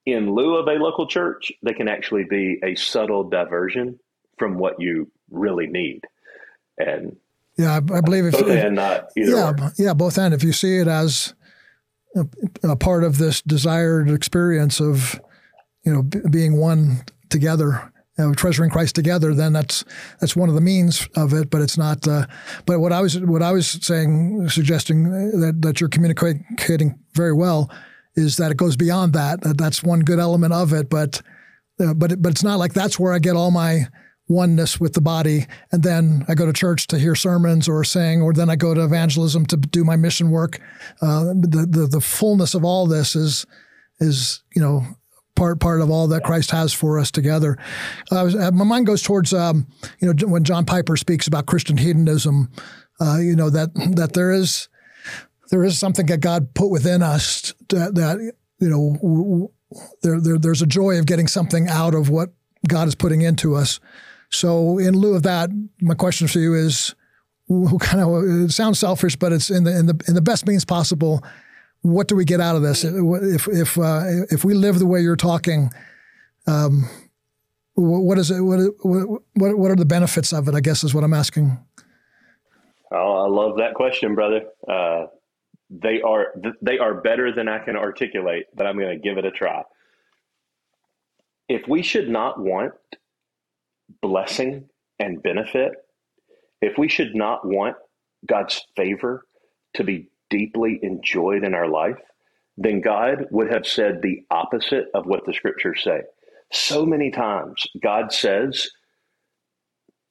in 0.04 0.34
lieu 0.34 0.56
of 0.56 0.66
a 0.66 0.82
local 0.82 1.06
church, 1.06 1.52
they 1.62 1.72
can 1.72 1.88
actually 1.88 2.24
be 2.24 2.58
a 2.64 2.74
subtle 2.74 3.28
diversion 3.28 3.98
from 4.38 4.58
what 4.58 4.80
you 4.80 5.10
really 5.30 5.66
need. 5.66 6.02
And 6.78 7.16
yeah, 7.58 7.72
I, 7.72 7.76
I 7.76 8.00
believe 8.00 8.24
if, 8.24 8.32
both 8.34 8.48
if, 8.48 8.72
not 8.72 9.08
yeah, 9.16 9.52
yeah, 9.76 9.92
both 9.92 10.16
and 10.16 10.32
if 10.32 10.44
you 10.44 10.52
see 10.52 10.78
it 10.78 10.86
as 10.86 11.34
a, 12.14 12.24
a, 12.62 12.76
part 12.76 13.02
of 13.02 13.18
this 13.18 13.42
desired 13.42 14.08
experience 14.10 14.80
of 14.80 15.20
you 15.84 15.92
know 15.92 16.02
b- 16.02 16.20
being 16.30 16.56
one 16.56 17.02
together, 17.30 17.92
you 18.16 18.26
know, 18.26 18.34
treasuring 18.34 18.70
Christ 18.70 18.94
together, 18.94 19.34
then 19.34 19.52
that's 19.52 19.84
that's 20.20 20.36
one 20.36 20.48
of 20.48 20.54
the 20.54 20.60
means 20.60 21.08
of 21.16 21.32
it. 21.32 21.50
But 21.50 21.62
it's 21.62 21.76
not. 21.76 22.06
Uh, 22.06 22.26
but 22.64 22.78
what 22.78 22.92
I 22.92 23.00
was 23.00 23.18
what 23.18 23.42
I 23.42 23.52
was 23.52 23.68
saying, 23.68 24.48
suggesting 24.48 25.04
that 25.40 25.60
that 25.60 25.80
you're 25.80 25.90
communicating 25.90 26.98
very 27.14 27.32
well 27.32 27.70
is 28.14 28.36
that 28.36 28.52
it 28.52 28.56
goes 28.56 28.76
beyond 28.76 29.14
that. 29.14 29.40
That's 29.42 29.82
one 29.82 30.00
good 30.00 30.20
element 30.20 30.52
of 30.52 30.72
it, 30.72 30.88
but 30.88 31.20
uh, 31.80 31.94
but 31.94 32.22
but 32.22 32.30
it's 32.30 32.44
not 32.44 32.58
like 32.58 32.72
that's 32.72 32.98
where 32.98 33.12
I 33.12 33.18
get 33.18 33.36
all 33.36 33.50
my 33.50 33.88
oneness 34.28 34.78
with 34.78 34.92
the 34.92 35.00
body, 35.00 35.46
and 35.72 35.82
then 35.82 36.24
I 36.28 36.34
go 36.34 36.46
to 36.46 36.52
church 36.52 36.86
to 36.88 36.98
hear 36.98 37.14
sermons 37.14 37.68
or 37.68 37.82
sing, 37.84 38.22
or 38.22 38.32
then 38.32 38.50
I 38.50 38.56
go 38.56 38.74
to 38.74 38.84
evangelism 38.84 39.46
to 39.46 39.56
do 39.56 39.84
my 39.84 39.96
mission 39.96 40.30
work. 40.30 40.60
Uh, 41.00 41.24
the, 41.24 41.66
the 41.68 41.86
the 41.86 42.00
fullness 42.00 42.54
of 42.54 42.64
all 42.64 42.86
this 42.86 43.16
is 43.16 43.46
is 44.00 44.42
you 44.54 44.62
know 44.62 44.84
part 45.34 45.60
part 45.60 45.80
of 45.80 45.90
all 45.90 46.08
that 46.08 46.24
Christ 46.24 46.50
has 46.50 46.72
for 46.72 46.98
us 46.98 47.10
together. 47.10 47.56
Uh, 48.10 48.50
my 48.52 48.64
mind 48.64 48.86
goes 48.86 49.02
towards 49.02 49.32
um, 49.32 49.66
you 50.00 50.12
know 50.12 50.26
when 50.26 50.44
John 50.44 50.66
Piper 50.66 50.96
speaks 50.96 51.26
about 51.26 51.46
Christian 51.46 51.78
hedonism, 51.78 52.50
uh, 53.00 53.18
you 53.18 53.34
know 53.34 53.48
that 53.50 53.74
that 53.96 54.12
there 54.12 54.32
is 54.32 54.68
there 55.50 55.64
is 55.64 55.78
something 55.78 56.06
that 56.06 56.18
God 56.18 56.54
put 56.54 56.68
within 56.68 57.02
us 57.02 57.54
that, 57.68 57.94
that 57.94 58.32
you 58.58 58.68
know 58.68 59.50
there, 60.02 60.20
there 60.20 60.38
there's 60.38 60.62
a 60.62 60.66
joy 60.66 60.98
of 60.98 61.06
getting 61.06 61.28
something 61.28 61.68
out 61.68 61.94
of 61.94 62.10
what 62.10 62.30
God 62.66 62.88
is 62.88 62.94
putting 62.94 63.22
into 63.22 63.54
us. 63.54 63.80
So 64.30 64.78
in 64.78 64.94
lieu 64.94 65.14
of 65.14 65.22
that, 65.22 65.50
my 65.80 65.94
question 65.94 66.28
for 66.28 66.38
you 66.38 66.54
is, 66.54 66.94
who 67.48 67.78
kind 67.78 68.02
of 68.02 68.24
it 68.44 68.52
sounds 68.52 68.78
selfish, 68.78 69.16
but 69.16 69.32
it's 69.32 69.50
in 69.50 69.64
the 69.64 69.76
in 69.76 69.86
the 69.86 70.04
in 70.06 70.14
the 70.14 70.20
best 70.20 70.46
means 70.46 70.64
possible. 70.64 71.24
What 71.80 72.08
do 72.08 72.16
we 72.16 72.24
get 72.24 72.40
out 72.40 72.56
of 72.56 72.62
this? 72.62 72.84
If 72.84 73.48
if 73.48 73.78
uh, 73.78 74.02
if 74.30 74.44
we 74.44 74.54
live 74.54 74.78
the 74.78 74.86
way 74.86 75.00
you're 75.00 75.16
talking, 75.16 75.70
um, 76.46 76.88
what 77.74 78.18
is 78.18 78.30
it? 78.30 78.40
What, 78.40 78.60
what 78.82 79.58
what 79.58 79.70
are 79.70 79.76
the 79.76 79.86
benefits 79.86 80.32
of 80.32 80.48
it? 80.48 80.54
I 80.54 80.60
guess 80.60 80.84
is 80.84 80.94
what 80.94 81.04
I'm 81.04 81.14
asking. 81.14 81.58
Oh, 82.90 83.24
I 83.24 83.28
love 83.28 83.58
that 83.58 83.74
question, 83.74 84.14
brother. 84.14 84.42
Uh, 84.68 85.06
they 85.70 86.02
are 86.02 86.34
they 86.60 86.78
are 86.78 86.94
better 87.00 87.32
than 87.32 87.48
I 87.48 87.60
can 87.60 87.76
articulate, 87.76 88.46
but 88.54 88.66
I'm 88.66 88.78
going 88.78 88.90
to 88.90 88.98
give 88.98 89.16
it 89.18 89.24
a 89.24 89.30
try. 89.30 89.62
If 91.48 91.66
we 91.66 91.82
should 91.82 92.10
not 92.10 92.38
want 92.38 92.74
blessing 94.02 94.68
and 94.98 95.22
benefit, 95.22 95.72
if 96.60 96.76
we 96.78 96.88
should 96.88 97.14
not 97.14 97.46
want 97.46 97.76
God's 98.26 98.62
favor 98.76 99.24
to 99.74 99.84
be 99.84 100.08
deeply 100.30 100.78
enjoyed 100.82 101.44
in 101.44 101.54
our 101.54 101.68
life, 101.68 101.98
then 102.56 102.80
God 102.80 103.26
would 103.30 103.50
have 103.52 103.66
said 103.66 104.02
the 104.02 104.24
opposite 104.30 104.86
of 104.94 105.06
what 105.06 105.24
the 105.24 105.32
scriptures 105.32 105.82
say. 105.84 106.02
So 106.50 106.84
many 106.84 107.10
times, 107.10 107.64
God 107.80 108.12
says, 108.12 108.68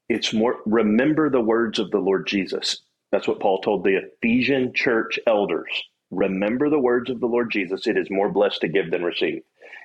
it's 0.08 0.34
more, 0.34 0.58
remember 0.66 1.30
the 1.30 1.42
words 1.42 1.80
of 1.80 1.92
the 1.92 2.00
Lord 2.00 2.28
Jesus. 2.28 2.82
That's 3.12 3.28
what 3.28 3.42
Paul 3.42 3.60
told 3.62 3.84
the 3.84 3.98
Ephesian 3.98 4.74
church 4.74 5.20
elders. 5.28 5.70
Remember 6.12 6.70
the 6.70 6.80
words 6.80 7.10
of 7.10 7.20
the 7.20 7.26
Lord 7.26 7.52
Jesus. 7.52 7.88
It 7.88 7.98
is 7.98 8.10
more 8.10 8.30
blessed 8.32 8.62
to 8.62 8.70
give 8.70 8.92
than 8.92 9.04
receive. 9.04 9.42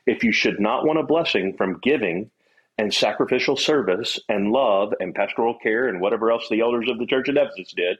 If 0.06 0.22
you 0.22 0.32
should 0.32 0.60
not 0.60 0.86
want 0.86 1.00
a 1.00 1.04
blessing 1.04 1.54
from 1.56 1.80
giving 1.82 2.30
and 2.78 2.92
sacrificial 2.92 3.56
service 3.56 4.18
and 4.28 4.50
love 4.50 4.92
and 4.98 5.14
pastoral 5.14 5.56
care 5.62 5.88
and 5.88 6.00
whatever 6.00 6.30
else 6.30 6.46
the 6.50 6.60
elders 6.60 6.88
of 6.90 6.98
the 6.98 7.06
church 7.06 7.28
at 7.28 7.36
Ephesus 7.36 7.72
did, 7.76 7.98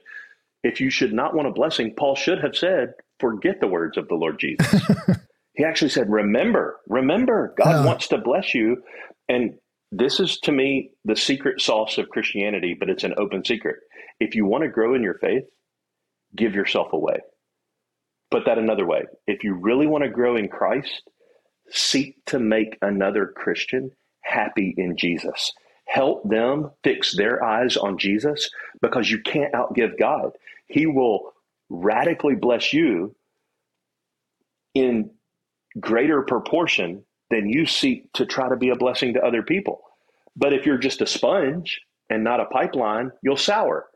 if 0.63 0.79
you 0.79 0.89
should 0.89 1.13
not 1.13 1.35
want 1.35 1.47
a 1.47 1.51
blessing, 1.51 1.93
Paul 1.95 2.15
should 2.15 2.41
have 2.41 2.55
said, 2.55 2.93
forget 3.19 3.59
the 3.59 3.67
words 3.67 3.97
of 3.97 4.07
the 4.07 4.15
Lord 4.15 4.39
Jesus. 4.39 4.81
he 5.53 5.63
actually 5.63 5.89
said, 5.89 6.09
remember, 6.09 6.79
remember, 6.87 7.53
God 7.57 7.83
uh. 7.83 7.87
wants 7.87 8.07
to 8.09 8.17
bless 8.17 8.55
you. 8.55 8.81
And 9.29 9.55
this 9.91 10.19
is 10.19 10.39
to 10.39 10.51
me 10.51 10.91
the 11.05 11.15
secret 11.15 11.61
sauce 11.61 11.97
of 11.97 12.09
Christianity, 12.09 12.75
but 12.77 12.89
it's 12.89 13.03
an 13.03 13.13
open 13.17 13.45
secret. 13.45 13.75
If 14.19 14.35
you 14.35 14.45
want 14.45 14.63
to 14.63 14.69
grow 14.69 14.95
in 14.95 15.03
your 15.03 15.15
faith, 15.15 15.43
give 16.35 16.55
yourself 16.55 16.93
away. 16.93 17.17
Put 18.31 18.45
that 18.45 18.57
another 18.57 18.87
way. 18.87 19.03
If 19.27 19.43
you 19.43 19.53
really 19.53 19.85
want 19.85 20.03
to 20.03 20.09
grow 20.09 20.35
in 20.35 20.47
Christ, 20.47 21.03
seek 21.69 22.25
to 22.27 22.39
make 22.39 22.77
another 22.81 23.31
Christian 23.35 23.91
happy 24.23 24.73
in 24.77 24.97
Jesus. 24.97 25.53
Help 25.85 26.27
them 26.27 26.71
fix 26.83 27.15
their 27.15 27.43
eyes 27.43 27.77
on 27.77 27.97
Jesus 27.97 28.49
because 28.81 29.11
you 29.11 29.21
can't 29.21 29.53
outgive 29.53 29.99
God. 29.99 30.31
He 30.67 30.85
will 30.87 31.33
radically 31.69 32.35
bless 32.35 32.73
you 32.73 33.15
in 34.73 35.11
greater 35.79 36.21
proportion 36.23 37.03
than 37.29 37.49
you 37.49 37.65
seek 37.65 38.11
to 38.13 38.25
try 38.25 38.49
to 38.49 38.55
be 38.55 38.69
a 38.69 38.75
blessing 38.75 39.13
to 39.13 39.25
other 39.25 39.43
people. 39.43 39.81
But 40.35 40.53
if 40.53 40.65
you're 40.65 40.77
just 40.77 41.01
a 41.01 41.07
sponge 41.07 41.81
and 42.09 42.23
not 42.23 42.39
a 42.39 42.45
pipeline, 42.45 43.11
you'll 43.21 43.37
sour. 43.37 43.87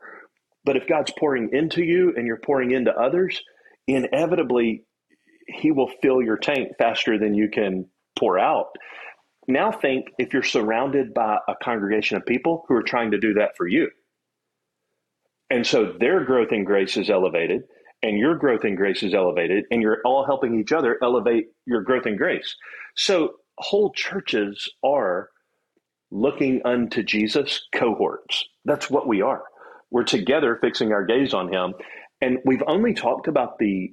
But 0.64 0.76
if 0.76 0.86
God's 0.88 1.12
pouring 1.18 1.50
into 1.52 1.82
you 1.82 2.14
and 2.16 2.26
you're 2.26 2.40
pouring 2.44 2.72
into 2.72 2.92
others, 2.92 3.42
inevitably 3.86 4.84
He 5.46 5.72
will 5.72 5.90
fill 6.02 6.22
your 6.22 6.36
tank 6.36 6.72
faster 6.78 7.18
than 7.18 7.34
you 7.34 7.48
can 7.48 7.86
pour 8.18 8.38
out. 8.38 8.68
Now, 9.48 9.72
think 9.72 10.08
if 10.18 10.34
you're 10.34 10.42
surrounded 10.42 11.14
by 11.14 11.38
a 11.48 11.54
congregation 11.62 12.18
of 12.18 12.26
people 12.26 12.64
who 12.68 12.74
are 12.74 12.82
trying 12.82 13.12
to 13.12 13.18
do 13.18 13.34
that 13.34 13.56
for 13.56 13.66
you. 13.66 13.88
And 15.50 15.66
so 15.66 15.94
their 15.98 16.24
growth 16.24 16.52
in 16.52 16.64
grace 16.64 16.98
is 16.98 17.08
elevated, 17.08 17.62
and 18.02 18.18
your 18.18 18.36
growth 18.36 18.64
in 18.64 18.74
grace 18.76 19.02
is 19.02 19.14
elevated, 19.14 19.64
and 19.70 19.80
you're 19.80 20.02
all 20.04 20.26
helping 20.26 20.60
each 20.60 20.72
other 20.72 20.98
elevate 21.02 21.46
your 21.66 21.82
growth 21.82 22.06
in 22.06 22.16
grace. 22.16 22.54
So, 22.94 23.32
whole 23.58 23.90
churches 23.92 24.70
are 24.84 25.30
looking 26.10 26.60
unto 26.64 27.02
Jesus 27.02 27.66
cohorts. 27.74 28.44
That's 28.66 28.90
what 28.90 29.08
we 29.08 29.22
are. 29.22 29.42
We're 29.90 30.04
together 30.04 30.58
fixing 30.60 30.92
our 30.92 31.04
gaze 31.04 31.34
on 31.34 31.52
him. 31.52 31.74
And 32.20 32.38
we've 32.44 32.62
only 32.66 32.94
talked 32.94 33.28
about 33.28 33.58
the 33.58 33.92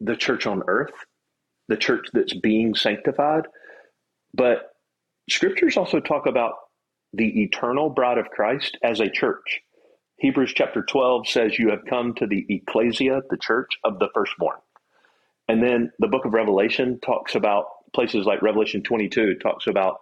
the 0.00 0.16
church 0.16 0.46
on 0.46 0.62
earth, 0.66 0.94
the 1.68 1.76
church 1.76 2.06
that's 2.14 2.34
being 2.34 2.74
sanctified, 2.74 3.44
but 4.32 4.69
scriptures 5.28 5.76
also 5.76 6.00
talk 6.00 6.26
about 6.26 6.54
the 7.12 7.42
eternal 7.42 7.90
bride 7.90 8.18
of 8.18 8.30
Christ 8.30 8.78
as 8.82 9.00
a 9.00 9.10
church. 9.10 9.60
Hebrews 10.18 10.52
chapter 10.54 10.82
12 10.82 11.28
says 11.28 11.58
you 11.58 11.70
have 11.70 11.84
come 11.88 12.14
to 12.14 12.26
the 12.26 12.46
ecclesia, 12.48 13.22
the 13.30 13.38
church 13.38 13.78
of 13.84 13.98
the 13.98 14.08
firstborn. 14.14 14.58
And 15.48 15.62
then 15.62 15.90
the 15.98 16.08
book 16.08 16.24
of 16.26 16.32
Revelation 16.32 17.00
talks 17.00 17.34
about 17.34 17.64
places 17.94 18.26
like 18.26 18.42
Revelation 18.42 18.82
22 18.82 19.36
talks 19.36 19.66
about 19.66 19.98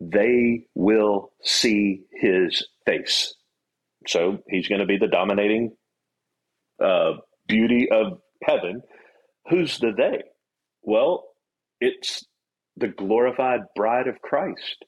they 0.00 0.66
will 0.74 1.32
see 1.42 2.04
his 2.12 2.66
face. 2.86 3.34
So 4.06 4.38
he's 4.48 4.68
going 4.68 4.80
to 4.80 4.86
be 4.86 4.98
the 4.98 5.08
dominating 5.08 5.76
uh, 6.82 7.14
beauty 7.48 7.88
of 7.90 8.20
heaven. 8.42 8.82
Who's 9.50 9.78
the 9.78 9.92
they? 9.96 10.22
Well, 10.82 11.24
it's 11.80 12.24
the 12.76 12.88
glorified 12.88 13.60
bride 13.74 14.08
of 14.08 14.20
Christ, 14.20 14.84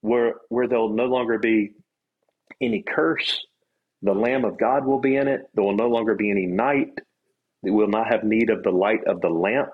where 0.00 0.34
where 0.48 0.68
there'll 0.68 0.94
no 0.94 1.06
longer 1.06 1.38
be 1.38 1.72
any 2.60 2.82
curse. 2.82 3.40
The 4.02 4.12
Lamb 4.14 4.44
of 4.44 4.58
God 4.58 4.84
will 4.84 5.00
be 5.00 5.16
in 5.16 5.28
it. 5.28 5.42
There 5.54 5.64
will 5.64 5.76
no 5.76 5.88
longer 5.88 6.14
be 6.14 6.30
any 6.30 6.46
night. 6.46 6.98
They 7.62 7.70
will 7.70 7.88
not 7.88 8.08
have 8.08 8.24
need 8.24 8.50
of 8.50 8.62
the 8.62 8.70
light 8.70 9.04
of 9.06 9.20
the 9.20 9.30
lamp 9.30 9.70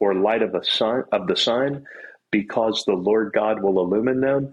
or 0.00 0.14
light 0.14 0.42
of 0.42 0.52
the 0.52 0.64
sun 0.64 1.04
of 1.12 1.26
the 1.26 1.36
sun, 1.36 1.84
because 2.30 2.84
the 2.84 2.94
Lord 2.94 3.32
God 3.32 3.62
will 3.62 3.78
illumine 3.80 4.20
them, 4.20 4.52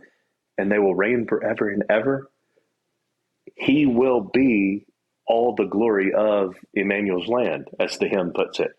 and 0.58 0.72
they 0.72 0.80
will 0.80 0.96
reign 0.96 1.26
forever 1.28 1.70
and 1.70 1.84
ever. 1.90 2.30
He 3.56 3.86
will 3.86 4.22
be 4.34 4.86
all 5.28 5.56
the 5.56 5.66
glory 5.66 6.14
of 6.14 6.56
Emmanuel's 6.74 7.28
land, 7.28 7.68
as 7.80 7.98
the 7.98 8.08
hymn 8.08 8.32
puts 8.34 8.60
it. 8.60 8.72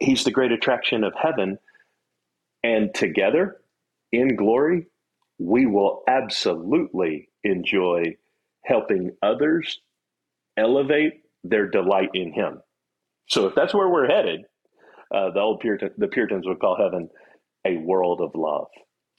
He's 0.00 0.24
the 0.24 0.30
great 0.30 0.52
attraction 0.52 1.04
of 1.04 1.14
heaven. 1.20 1.58
And 2.62 2.94
together 2.94 3.56
in 4.12 4.36
glory, 4.36 4.86
we 5.38 5.66
will 5.66 6.02
absolutely 6.08 7.28
enjoy 7.42 8.16
helping 8.64 9.12
others 9.22 9.80
elevate 10.56 11.22
their 11.42 11.68
delight 11.68 12.10
in 12.14 12.32
Him. 12.32 12.60
So, 13.28 13.46
if 13.46 13.54
that's 13.54 13.72
where 13.72 13.88
we're 13.88 14.08
headed, 14.08 14.42
uh, 15.14 15.30
the 15.30 15.40
old 15.40 15.60
Puritan, 15.60 15.90
the 15.96 16.08
Puritans 16.08 16.46
would 16.46 16.60
call 16.60 16.76
heaven 16.76 17.08
a 17.66 17.76
world 17.78 18.20
of 18.20 18.34
love. 18.34 18.68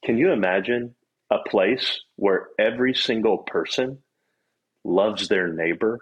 Can 0.06 0.18
you 0.18 0.32
imagine 0.32 0.96
a 1.32 1.38
place 1.50 2.02
where 2.16 2.48
every 2.60 2.94
single 2.94 3.40
person 3.40 4.00
loves 4.84 5.28
their 5.28 5.48
neighbor 5.48 6.00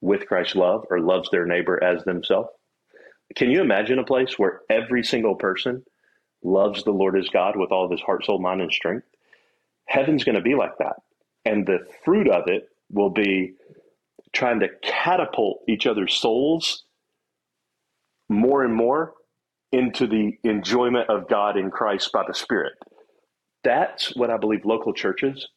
with 0.00 0.26
Christ's 0.26 0.56
love 0.56 0.84
or 0.90 1.00
loves 1.00 1.30
their 1.30 1.46
neighbor 1.46 1.82
as 1.82 2.04
themselves? 2.04 2.50
Can 3.36 3.50
you 3.50 3.60
imagine 3.60 3.98
a 3.98 4.04
place 4.04 4.38
where 4.38 4.62
every 4.70 5.04
single 5.04 5.36
person 5.36 5.84
loves 6.42 6.84
the 6.84 6.92
Lord 6.92 7.18
as 7.18 7.28
God 7.28 7.56
with 7.56 7.72
all 7.72 7.84
of 7.84 7.90
his 7.90 8.00
heart, 8.00 8.24
soul, 8.24 8.40
mind, 8.40 8.62
and 8.62 8.72
strength? 8.72 9.06
Heaven's 9.86 10.24
going 10.24 10.36
to 10.36 10.42
be 10.42 10.54
like 10.54 10.78
that. 10.78 10.96
And 11.44 11.66
the 11.66 11.80
fruit 12.04 12.28
of 12.28 12.44
it 12.48 12.68
will 12.90 13.10
be 13.10 13.54
trying 14.32 14.60
to 14.60 14.68
catapult 14.82 15.62
each 15.68 15.86
other's 15.86 16.14
souls 16.14 16.84
more 18.28 18.64
and 18.64 18.74
more 18.74 19.14
into 19.72 20.06
the 20.06 20.38
enjoyment 20.44 21.10
of 21.10 21.28
God 21.28 21.56
in 21.56 21.70
Christ 21.70 22.12
by 22.12 22.24
the 22.26 22.34
Spirit. 22.34 22.74
That's 23.64 24.16
what 24.16 24.30
I 24.30 24.38
believe 24.38 24.64
local 24.64 24.94
churches 24.94 25.48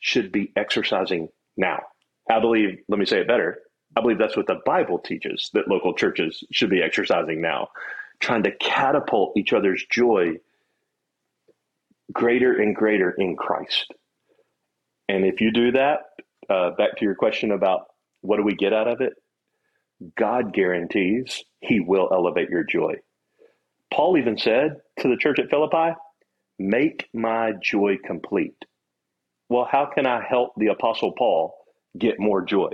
should 0.00 0.32
be 0.32 0.52
exercising 0.56 1.28
now. 1.56 1.80
I 2.30 2.40
believe, 2.40 2.78
let 2.88 2.98
me 2.98 3.06
say 3.06 3.20
it 3.20 3.28
better, 3.28 3.60
I 3.96 4.00
believe 4.00 4.18
that's 4.18 4.36
what 4.36 4.46
the 4.46 4.60
Bible 4.64 4.98
teaches 4.98 5.50
that 5.54 5.68
local 5.68 5.94
churches 5.94 6.44
should 6.52 6.70
be 6.70 6.82
exercising 6.82 7.40
now, 7.40 7.68
trying 8.20 8.44
to 8.44 8.52
catapult 8.52 9.36
each 9.36 9.52
other's 9.52 9.84
joy 9.90 10.36
greater 12.12 12.60
and 12.60 12.74
greater 12.74 13.10
in 13.10 13.36
Christ. 13.36 13.92
And 15.08 15.24
if 15.24 15.40
you 15.40 15.52
do 15.52 15.72
that, 15.72 16.00
uh, 16.48 16.70
back 16.70 16.96
to 16.96 17.04
your 17.04 17.14
question 17.14 17.52
about 17.52 17.86
what 18.20 18.36
do 18.36 18.42
we 18.42 18.54
get 18.54 18.72
out 18.72 18.88
of 18.88 19.00
it? 19.00 19.14
God 20.16 20.52
guarantees 20.52 21.44
he 21.60 21.80
will 21.80 22.08
elevate 22.12 22.48
your 22.48 22.64
joy. 22.64 22.94
Paul 23.92 24.16
even 24.18 24.38
said 24.38 24.76
to 25.00 25.08
the 25.08 25.16
church 25.16 25.38
at 25.38 25.50
Philippi, 25.50 25.94
Make 26.58 27.08
my 27.14 27.52
joy 27.62 27.96
complete. 28.04 28.56
Well, 29.48 29.66
how 29.70 29.86
can 29.86 30.06
I 30.06 30.22
help 30.22 30.52
the 30.56 30.68
Apostle 30.68 31.12
Paul 31.12 31.54
get 31.98 32.20
more 32.20 32.42
joy? 32.42 32.70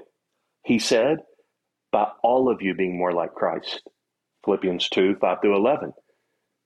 He 0.66 0.80
said, 0.80 1.18
By 1.92 2.08
all 2.24 2.50
of 2.50 2.60
you 2.60 2.74
being 2.74 2.98
more 2.98 3.12
like 3.12 3.34
Christ. 3.34 3.82
Philippians 4.44 4.88
2 4.90 5.16
5 5.20 5.38
through 5.40 5.56
11. 5.56 5.92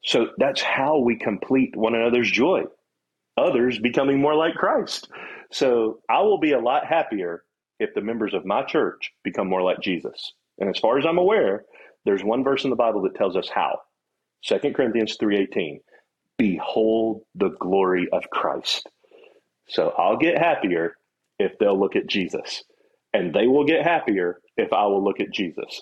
So 0.04 0.28
that's 0.38 0.62
how 0.62 1.00
we 1.00 1.16
complete 1.18 1.76
one 1.76 1.94
another's 1.94 2.30
joy, 2.30 2.62
others 3.36 3.78
becoming 3.78 4.20
more 4.20 4.34
like 4.34 4.54
Christ. 4.54 5.10
So 5.52 6.00
I 6.08 6.22
will 6.22 6.40
be 6.40 6.52
a 6.52 6.60
lot 6.60 6.86
happier 6.86 7.44
if 7.78 7.90
the 7.94 8.00
members 8.00 8.32
of 8.32 8.46
my 8.46 8.64
church 8.64 9.12
become 9.22 9.48
more 9.48 9.62
like 9.62 9.80
Jesus. 9.80 10.32
And 10.58 10.70
as 10.70 10.78
far 10.78 10.98
as 10.98 11.04
I'm 11.06 11.18
aware, 11.18 11.64
there's 12.06 12.24
one 12.24 12.42
verse 12.42 12.64
in 12.64 12.70
the 12.70 12.76
Bible 12.76 13.02
that 13.02 13.16
tells 13.16 13.36
us 13.36 13.50
how. 13.54 13.80
2 14.46 14.74
Corinthians 14.74 15.18
3:18. 15.18 15.80
Behold 16.38 17.22
the 17.34 17.50
glory 17.60 18.08
of 18.12 18.30
Christ. 18.30 18.88
So 19.68 19.90
I'll 19.98 20.16
get 20.16 20.38
happier 20.38 20.94
if 21.38 21.58
they'll 21.58 21.78
look 21.78 21.96
at 21.96 22.06
Jesus, 22.08 22.64
and 23.12 23.34
they 23.34 23.46
will 23.46 23.64
get 23.64 23.84
happier 23.84 24.40
if 24.56 24.72
I 24.72 24.86
will 24.86 25.02
look 25.02 25.20
at 25.20 25.32
Jesus. 25.32 25.80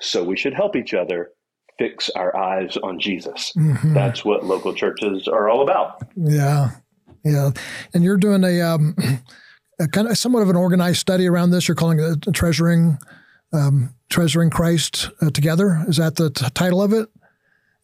So 0.00 0.24
we 0.24 0.36
should 0.36 0.54
help 0.54 0.76
each 0.76 0.94
other 0.94 1.30
fix 1.78 2.10
our 2.10 2.36
eyes 2.36 2.76
on 2.82 2.98
Jesus. 2.98 3.52
Mm-hmm. 3.56 3.94
That's 3.94 4.24
what 4.24 4.44
local 4.44 4.74
churches 4.74 5.28
are 5.28 5.48
all 5.48 5.62
about. 5.62 6.02
Yeah. 6.16 6.70
Yeah. 7.24 7.50
And 7.94 8.04
you're 8.04 8.16
doing 8.16 8.44
a, 8.44 8.60
um, 8.60 8.96
a 9.80 9.88
kind 9.88 10.08
of 10.08 10.16
somewhat 10.18 10.42
of 10.42 10.50
an 10.50 10.56
organized 10.56 10.98
study 10.98 11.26
around 11.26 11.50
this. 11.50 11.68
You're 11.68 11.74
calling 11.74 11.98
it 11.98 12.34
treasuring, 12.34 12.98
um, 13.52 13.94
treasuring 14.10 14.50
Christ 14.50 15.10
uh, 15.20 15.30
together. 15.30 15.84
Is 15.88 15.96
that 15.96 16.16
the 16.16 16.30
t- 16.30 16.46
title 16.54 16.82
of 16.82 16.92
it? 16.92 17.08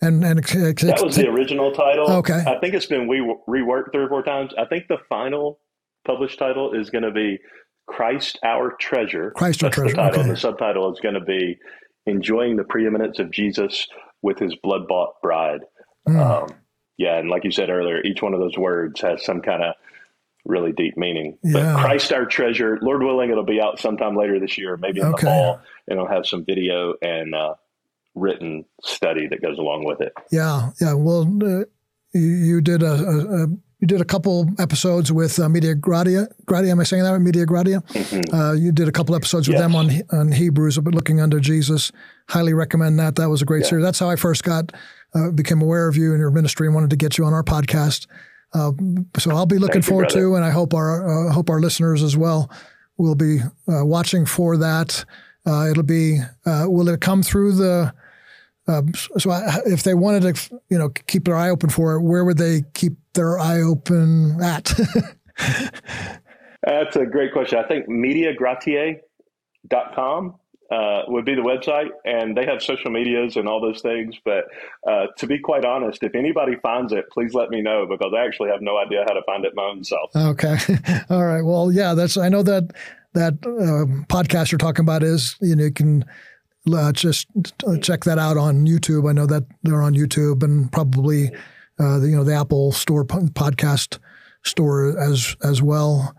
And 0.02 0.22
and 0.26 0.44
that 0.44 1.00
was 1.02 1.16
the 1.16 1.26
original 1.26 1.72
title. 1.72 2.10
Okay, 2.10 2.44
I 2.46 2.58
think 2.58 2.74
it's 2.74 2.84
been 2.84 3.08
we 3.08 3.20
reworked 3.48 3.92
three 3.92 4.04
or 4.04 4.10
four 4.10 4.22
times. 4.22 4.52
I 4.58 4.66
think 4.66 4.88
the 4.88 4.98
final 5.08 5.58
published 6.04 6.38
title 6.38 6.74
is 6.74 6.90
going 6.90 7.04
to 7.04 7.10
be 7.10 7.38
Christ 7.86 8.38
Our 8.42 8.72
Treasure. 8.78 9.32
Christ 9.32 9.62
Our 9.64 9.70
Treasure. 9.70 9.94
The 9.94 10.02
title. 10.02 10.20
Okay. 10.20 10.28
The 10.30 10.36
subtitle 10.36 10.92
is 10.92 11.00
going 11.00 11.14
to 11.14 11.20
be 11.20 11.58
Enjoying 12.06 12.56
the 12.56 12.64
Preeminence 12.64 13.18
of 13.18 13.30
Jesus 13.30 13.86
with 14.22 14.38
His 14.38 14.54
Blood 14.56 14.88
Bought 14.88 15.20
Bride. 15.22 15.60
Mm. 16.08 16.20
Um, 16.20 16.48
yeah, 16.98 17.18
and 17.18 17.28
like 17.28 17.44
you 17.44 17.50
said 17.50 17.68
earlier, 17.68 18.00
each 18.02 18.22
one 18.22 18.32
of 18.34 18.40
those 18.40 18.56
words 18.56 19.00
has 19.00 19.24
some 19.24 19.42
kind 19.42 19.62
of 19.62 19.74
really 20.44 20.72
deep 20.72 20.96
meaning. 20.96 21.38
Yeah. 21.42 21.74
But 21.74 21.80
Christ 21.80 22.12
Our 22.12 22.26
Treasure, 22.26 22.78
Lord 22.80 23.02
willing, 23.02 23.30
it'll 23.30 23.44
be 23.44 23.60
out 23.60 23.78
sometime 23.78 24.16
later 24.16 24.38
this 24.40 24.56
year, 24.56 24.76
maybe 24.76 25.00
in 25.00 25.06
okay. 25.06 25.20
the 25.20 25.26
fall, 25.26 25.60
and 25.88 25.98
it'll 25.98 26.08
have 26.08 26.26
some 26.26 26.44
video 26.44 26.94
and. 27.02 27.34
Uh, 27.34 27.54
written 28.16 28.64
study 28.82 29.28
that 29.28 29.40
goes 29.40 29.58
along 29.58 29.84
with 29.84 30.00
it. 30.00 30.12
Yeah, 30.32 30.70
yeah. 30.80 30.94
Well, 30.94 31.22
uh, 31.42 31.64
you, 32.12 32.20
you, 32.20 32.60
did 32.60 32.82
a, 32.82 32.92
a, 32.92 33.44
a, 33.44 33.46
you 33.80 33.86
did 33.86 34.00
a 34.00 34.04
couple 34.04 34.48
episodes 34.58 35.12
with 35.12 35.38
uh, 35.38 35.48
Media 35.48 35.74
Gratiae. 35.74 36.28
Gratiae, 36.46 36.70
am 36.70 36.80
I 36.80 36.84
saying 36.84 37.02
that? 37.02 37.10
right? 37.10 37.20
Media 37.20 37.44
Gratiae. 37.44 37.84
Mm-hmm. 37.88 38.34
Uh, 38.34 38.52
you 38.52 38.72
did 38.72 38.88
a 38.88 38.92
couple 38.92 39.14
episodes 39.14 39.48
with 39.48 39.56
yes. 39.58 39.62
them 39.62 39.74
on 39.74 39.90
on 40.12 40.32
Hebrews, 40.32 40.78
but 40.78 40.94
looking 40.94 41.20
under 41.20 41.40
Jesus. 41.40 41.92
Highly 42.28 42.54
recommend 42.54 42.98
that. 42.98 43.16
That 43.16 43.28
was 43.28 43.42
a 43.42 43.44
great 43.44 43.64
yeah. 43.64 43.68
series. 43.68 43.84
That's 43.84 43.98
how 43.98 44.08
I 44.08 44.16
first 44.16 44.44
got 44.44 44.72
uh, 45.14 45.30
became 45.30 45.60
aware 45.60 45.88
of 45.88 45.96
you 45.96 46.12
and 46.12 46.20
your 46.20 46.30
ministry 46.30 46.66
and 46.66 46.74
wanted 46.74 46.90
to 46.90 46.96
get 46.96 47.18
you 47.18 47.24
on 47.24 47.34
our 47.34 47.42
podcast. 47.42 48.06
Uh, 48.54 48.72
so 49.18 49.30
I'll 49.32 49.46
be 49.46 49.58
looking 49.58 49.82
Thank 49.82 49.86
forward 49.86 50.08
brother. 50.08 50.20
to, 50.20 50.34
and 50.36 50.44
I 50.44 50.50
hope 50.50 50.72
our 50.72 51.28
uh, 51.28 51.32
hope 51.32 51.50
our 51.50 51.60
listeners 51.60 52.02
as 52.02 52.16
well 52.16 52.50
will 52.96 53.14
be 53.14 53.40
uh, 53.68 53.84
watching 53.84 54.24
for 54.24 54.56
that. 54.56 55.04
Uh, 55.46 55.68
it'll 55.70 55.82
be 55.82 56.20
uh, 56.46 56.64
will 56.66 56.88
it 56.88 57.00
come 57.00 57.22
through 57.22 57.52
the 57.52 57.92
uh, 58.68 58.82
so 59.18 59.30
I, 59.30 59.60
if 59.66 59.82
they 59.82 59.94
wanted 59.94 60.34
to 60.34 60.60
you 60.68 60.78
know 60.78 60.88
keep 60.88 61.24
their 61.24 61.36
eye 61.36 61.50
open 61.50 61.70
for 61.70 61.94
it, 61.94 62.02
where 62.02 62.24
would 62.24 62.38
they 62.38 62.62
keep 62.74 62.94
their 63.14 63.38
eye 63.38 63.60
open 63.60 64.40
at? 64.42 64.72
That's 66.62 66.96
a 66.96 67.06
great 67.06 67.32
question. 67.32 67.58
I 67.58 67.68
think 67.68 67.88
mediagratiae.com 67.88 70.34
uh, 70.70 71.02
would 71.06 71.24
be 71.24 71.34
the 71.34 71.42
website, 71.42 71.88
and 72.04 72.36
they 72.36 72.44
have 72.44 72.62
social 72.62 72.90
medias 72.90 73.36
and 73.36 73.48
all 73.48 73.60
those 73.60 73.80
things. 73.82 74.16
But 74.24 74.44
uh, 74.86 75.06
to 75.18 75.26
be 75.26 75.38
quite 75.38 75.64
honest, 75.64 76.02
if 76.02 76.14
anybody 76.14 76.56
finds 76.62 76.92
it, 76.92 77.08
please 77.10 77.34
let 77.34 77.50
me 77.50 77.62
know 77.62 77.86
because 77.88 78.12
I 78.16 78.24
actually 78.24 78.50
have 78.50 78.62
no 78.62 78.76
idea 78.76 79.04
how 79.06 79.14
to 79.14 79.22
find 79.22 79.44
it 79.44 79.52
my 79.54 79.62
own 79.62 79.84
self. 79.84 80.10
Okay. 80.16 80.56
All 81.10 81.24
right. 81.24 81.42
Well, 81.42 81.70
yeah, 81.70 81.94
that's, 81.94 82.16
I 82.16 82.28
know 82.28 82.42
that 82.42 82.72
that 83.14 83.34
uh, 83.44 83.86
podcast 84.12 84.50
you're 84.50 84.58
talking 84.58 84.84
about 84.84 85.02
is, 85.02 85.36
you 85.40 85.56
know, 85.56 85.64
you 85.64 85.72
can 85.72 86.04
uh, 86.72 86.92
just 86.92 87.26
uh, 87.66 87.76
check 87.78 88.04
that 88.04 88.18
out 88.18 88.36
on 88.36 88.66
YouTube. 88.66 89.08
I 89.08 89.12
know 89.12 89.26
that 89.26 89.44
they're 89.62 89.82
on 89.82 89.94
YouTube 89.94 90.42
and 90.42 90.70
probably, 90.70 91.30
uh, 91.78 91.98
the, 91.98 92.08
you 92.08 92.16
know, 92.16 92.24
the 92.24 92.34
Apple 92.34 92.72
Store 92.72 93.04
podcast 93.04 93.98
store 94.42 94.98
as 94.98 95.36
as 95.42 95.62
well. 95.62 96.14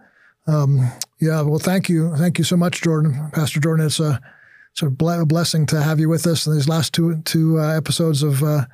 Um, 0.48 0.92
yeah. 1.20 1.42
Well, 1.42 1.60
thank 1.60 1.90
you, 1.90 2.16
thank 2.16 2.38
you 2.38 2.44
so 2.44 2.58
much, 2.58 2.82
Jordan, 2.82 3.30
Pastor 3.34 3.60
Jordan. 3.60 3.86
It's 3.86 4.00
a 4.00 4.20
it's 4.72 4.82
a 4.82 4.90
ble- 4.90 5.26
blessing 5.26 5.66
to 5.68 5.82
have 5.82 6.00
you 6.00 6.10
with 6.10 6.28
us 6.28 6.46
in 6.48 6.54
these 6.54 6.70
last 6.70 6.94
two 6.94 7.22
two 7.24 7.60
uh, 7.60 7.76
episodes 7.76 8.24
of. 8.24 8.44
Uh, 8.44 8.66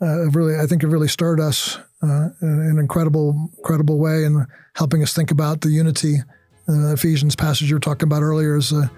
uh, 0.00 0.28
really, 0.30 0.58
I 0.58 0.66
think 0.66 0.82
it 0.82 0.88
really 0.88 1.06
stirred 1.06 1.38
us 1.38 1.78
in 2.02 2.34
an 2.42 2.78
incredible, 2.80 3.48
incredible 3.56 4.00
way, 4.00 4.24
and 4.24 4.46
helping 4.74 5.00
us 5.00 5.14
think 5.14 5.30
about 5.30 5.60
the 5.60 5.70
unity. 5.70 6.16
Uh, 6.68 6.92
Ephesians 6.92 7.36
passage 7.36 7.70
you 7.70 7.76
were 7.76 7.80
talking 7.80 8.08
about 8.08 8.22
earlier 8.22 8.56
is 8.56 8.72
a, 8.72 8.90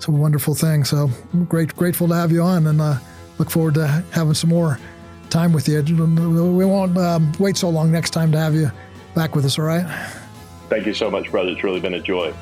it's 0.00 0.08
a 0.08 0.10
wonderful 0.10 0.54
thing. 0.54 0.82
So 0.82 1.10
I'm 1.34 1.44
great, 1.44 1.76
grateful 1.76 2.08
to 2.08 2.14
have 2.14 2.32
you 2.32 2.40
on, 2.40 2.66
and 2.68 2.80
uh, 2.80 2.96
look 3.36 3.50
forward 3.50 3.74
to 3.74 3.86
having 4.12 4.32
some 4.32 4.48
more 4.48 4.80
time 5.28 5.52
with 5.52 5.68
you. 5.68 5.82
We 5.82 6.64
won't 6.64 6.96
um, 6.96 7.30
wait 7.38 7.58
so 7.58 7.68
long 7.68 7.92
next 7.92 8.10
time 8.10 8.32
to 8.32 8.38
have 8.38 8.54
you 8.54 8.72
back 9.14 9.36
with 9.36 9.44
us. 9.44 9.58
All 9.58 9.66
right. 9.66 9.84
Thank 10.70 10.86
you 10.86 10.94
so 10.94 11.10
much, 11.10 11.30
brother. 11.30 11.50
It's 11.50 11.62
really 11.62 11.80
been 11.80 11.92
a 11.92 12.00
joy. 12.00 12.32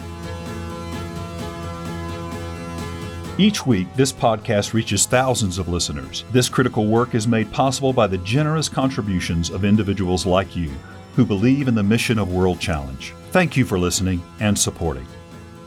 Each 3.39 3.67
week, 3.67 3.93
this 3.97 4.13
podcast 4.13 4.73
reaches 4.73 5.07
thousands 5.07 5.59
of 5.59 5.67
listeners. 5.67 6.25
This 6.31 6.49
critical 6.49 6.87
work 6.87 7.17
is 7.17 7.27
made 7.27 7.51
possible 7.51 7.93
by 7.93 8.07
the 8.07 8.19
generous 8.19 8.69
contributions 8.69 9.51
of 9.51 9.65
individuals 9.65 10.27
like 10.27 10.55
you 10.55 10.71
who 11.17 11.25
believe 11.27 11.67
in 11.67 11.75
the 11.75 11.83
mission 11.83 12.21
of 12.21 12.33
World 12.33 12.61
Challenge. 12.61 13.13
Thank 13.33 13.57
you 13.57 13.65
for 13.65 13.81
listening 13.81 14.23
and 14.39 14.57
supporting. 14.57 15.09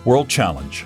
World 0.06 0.30
Challenge, 0.30 0.86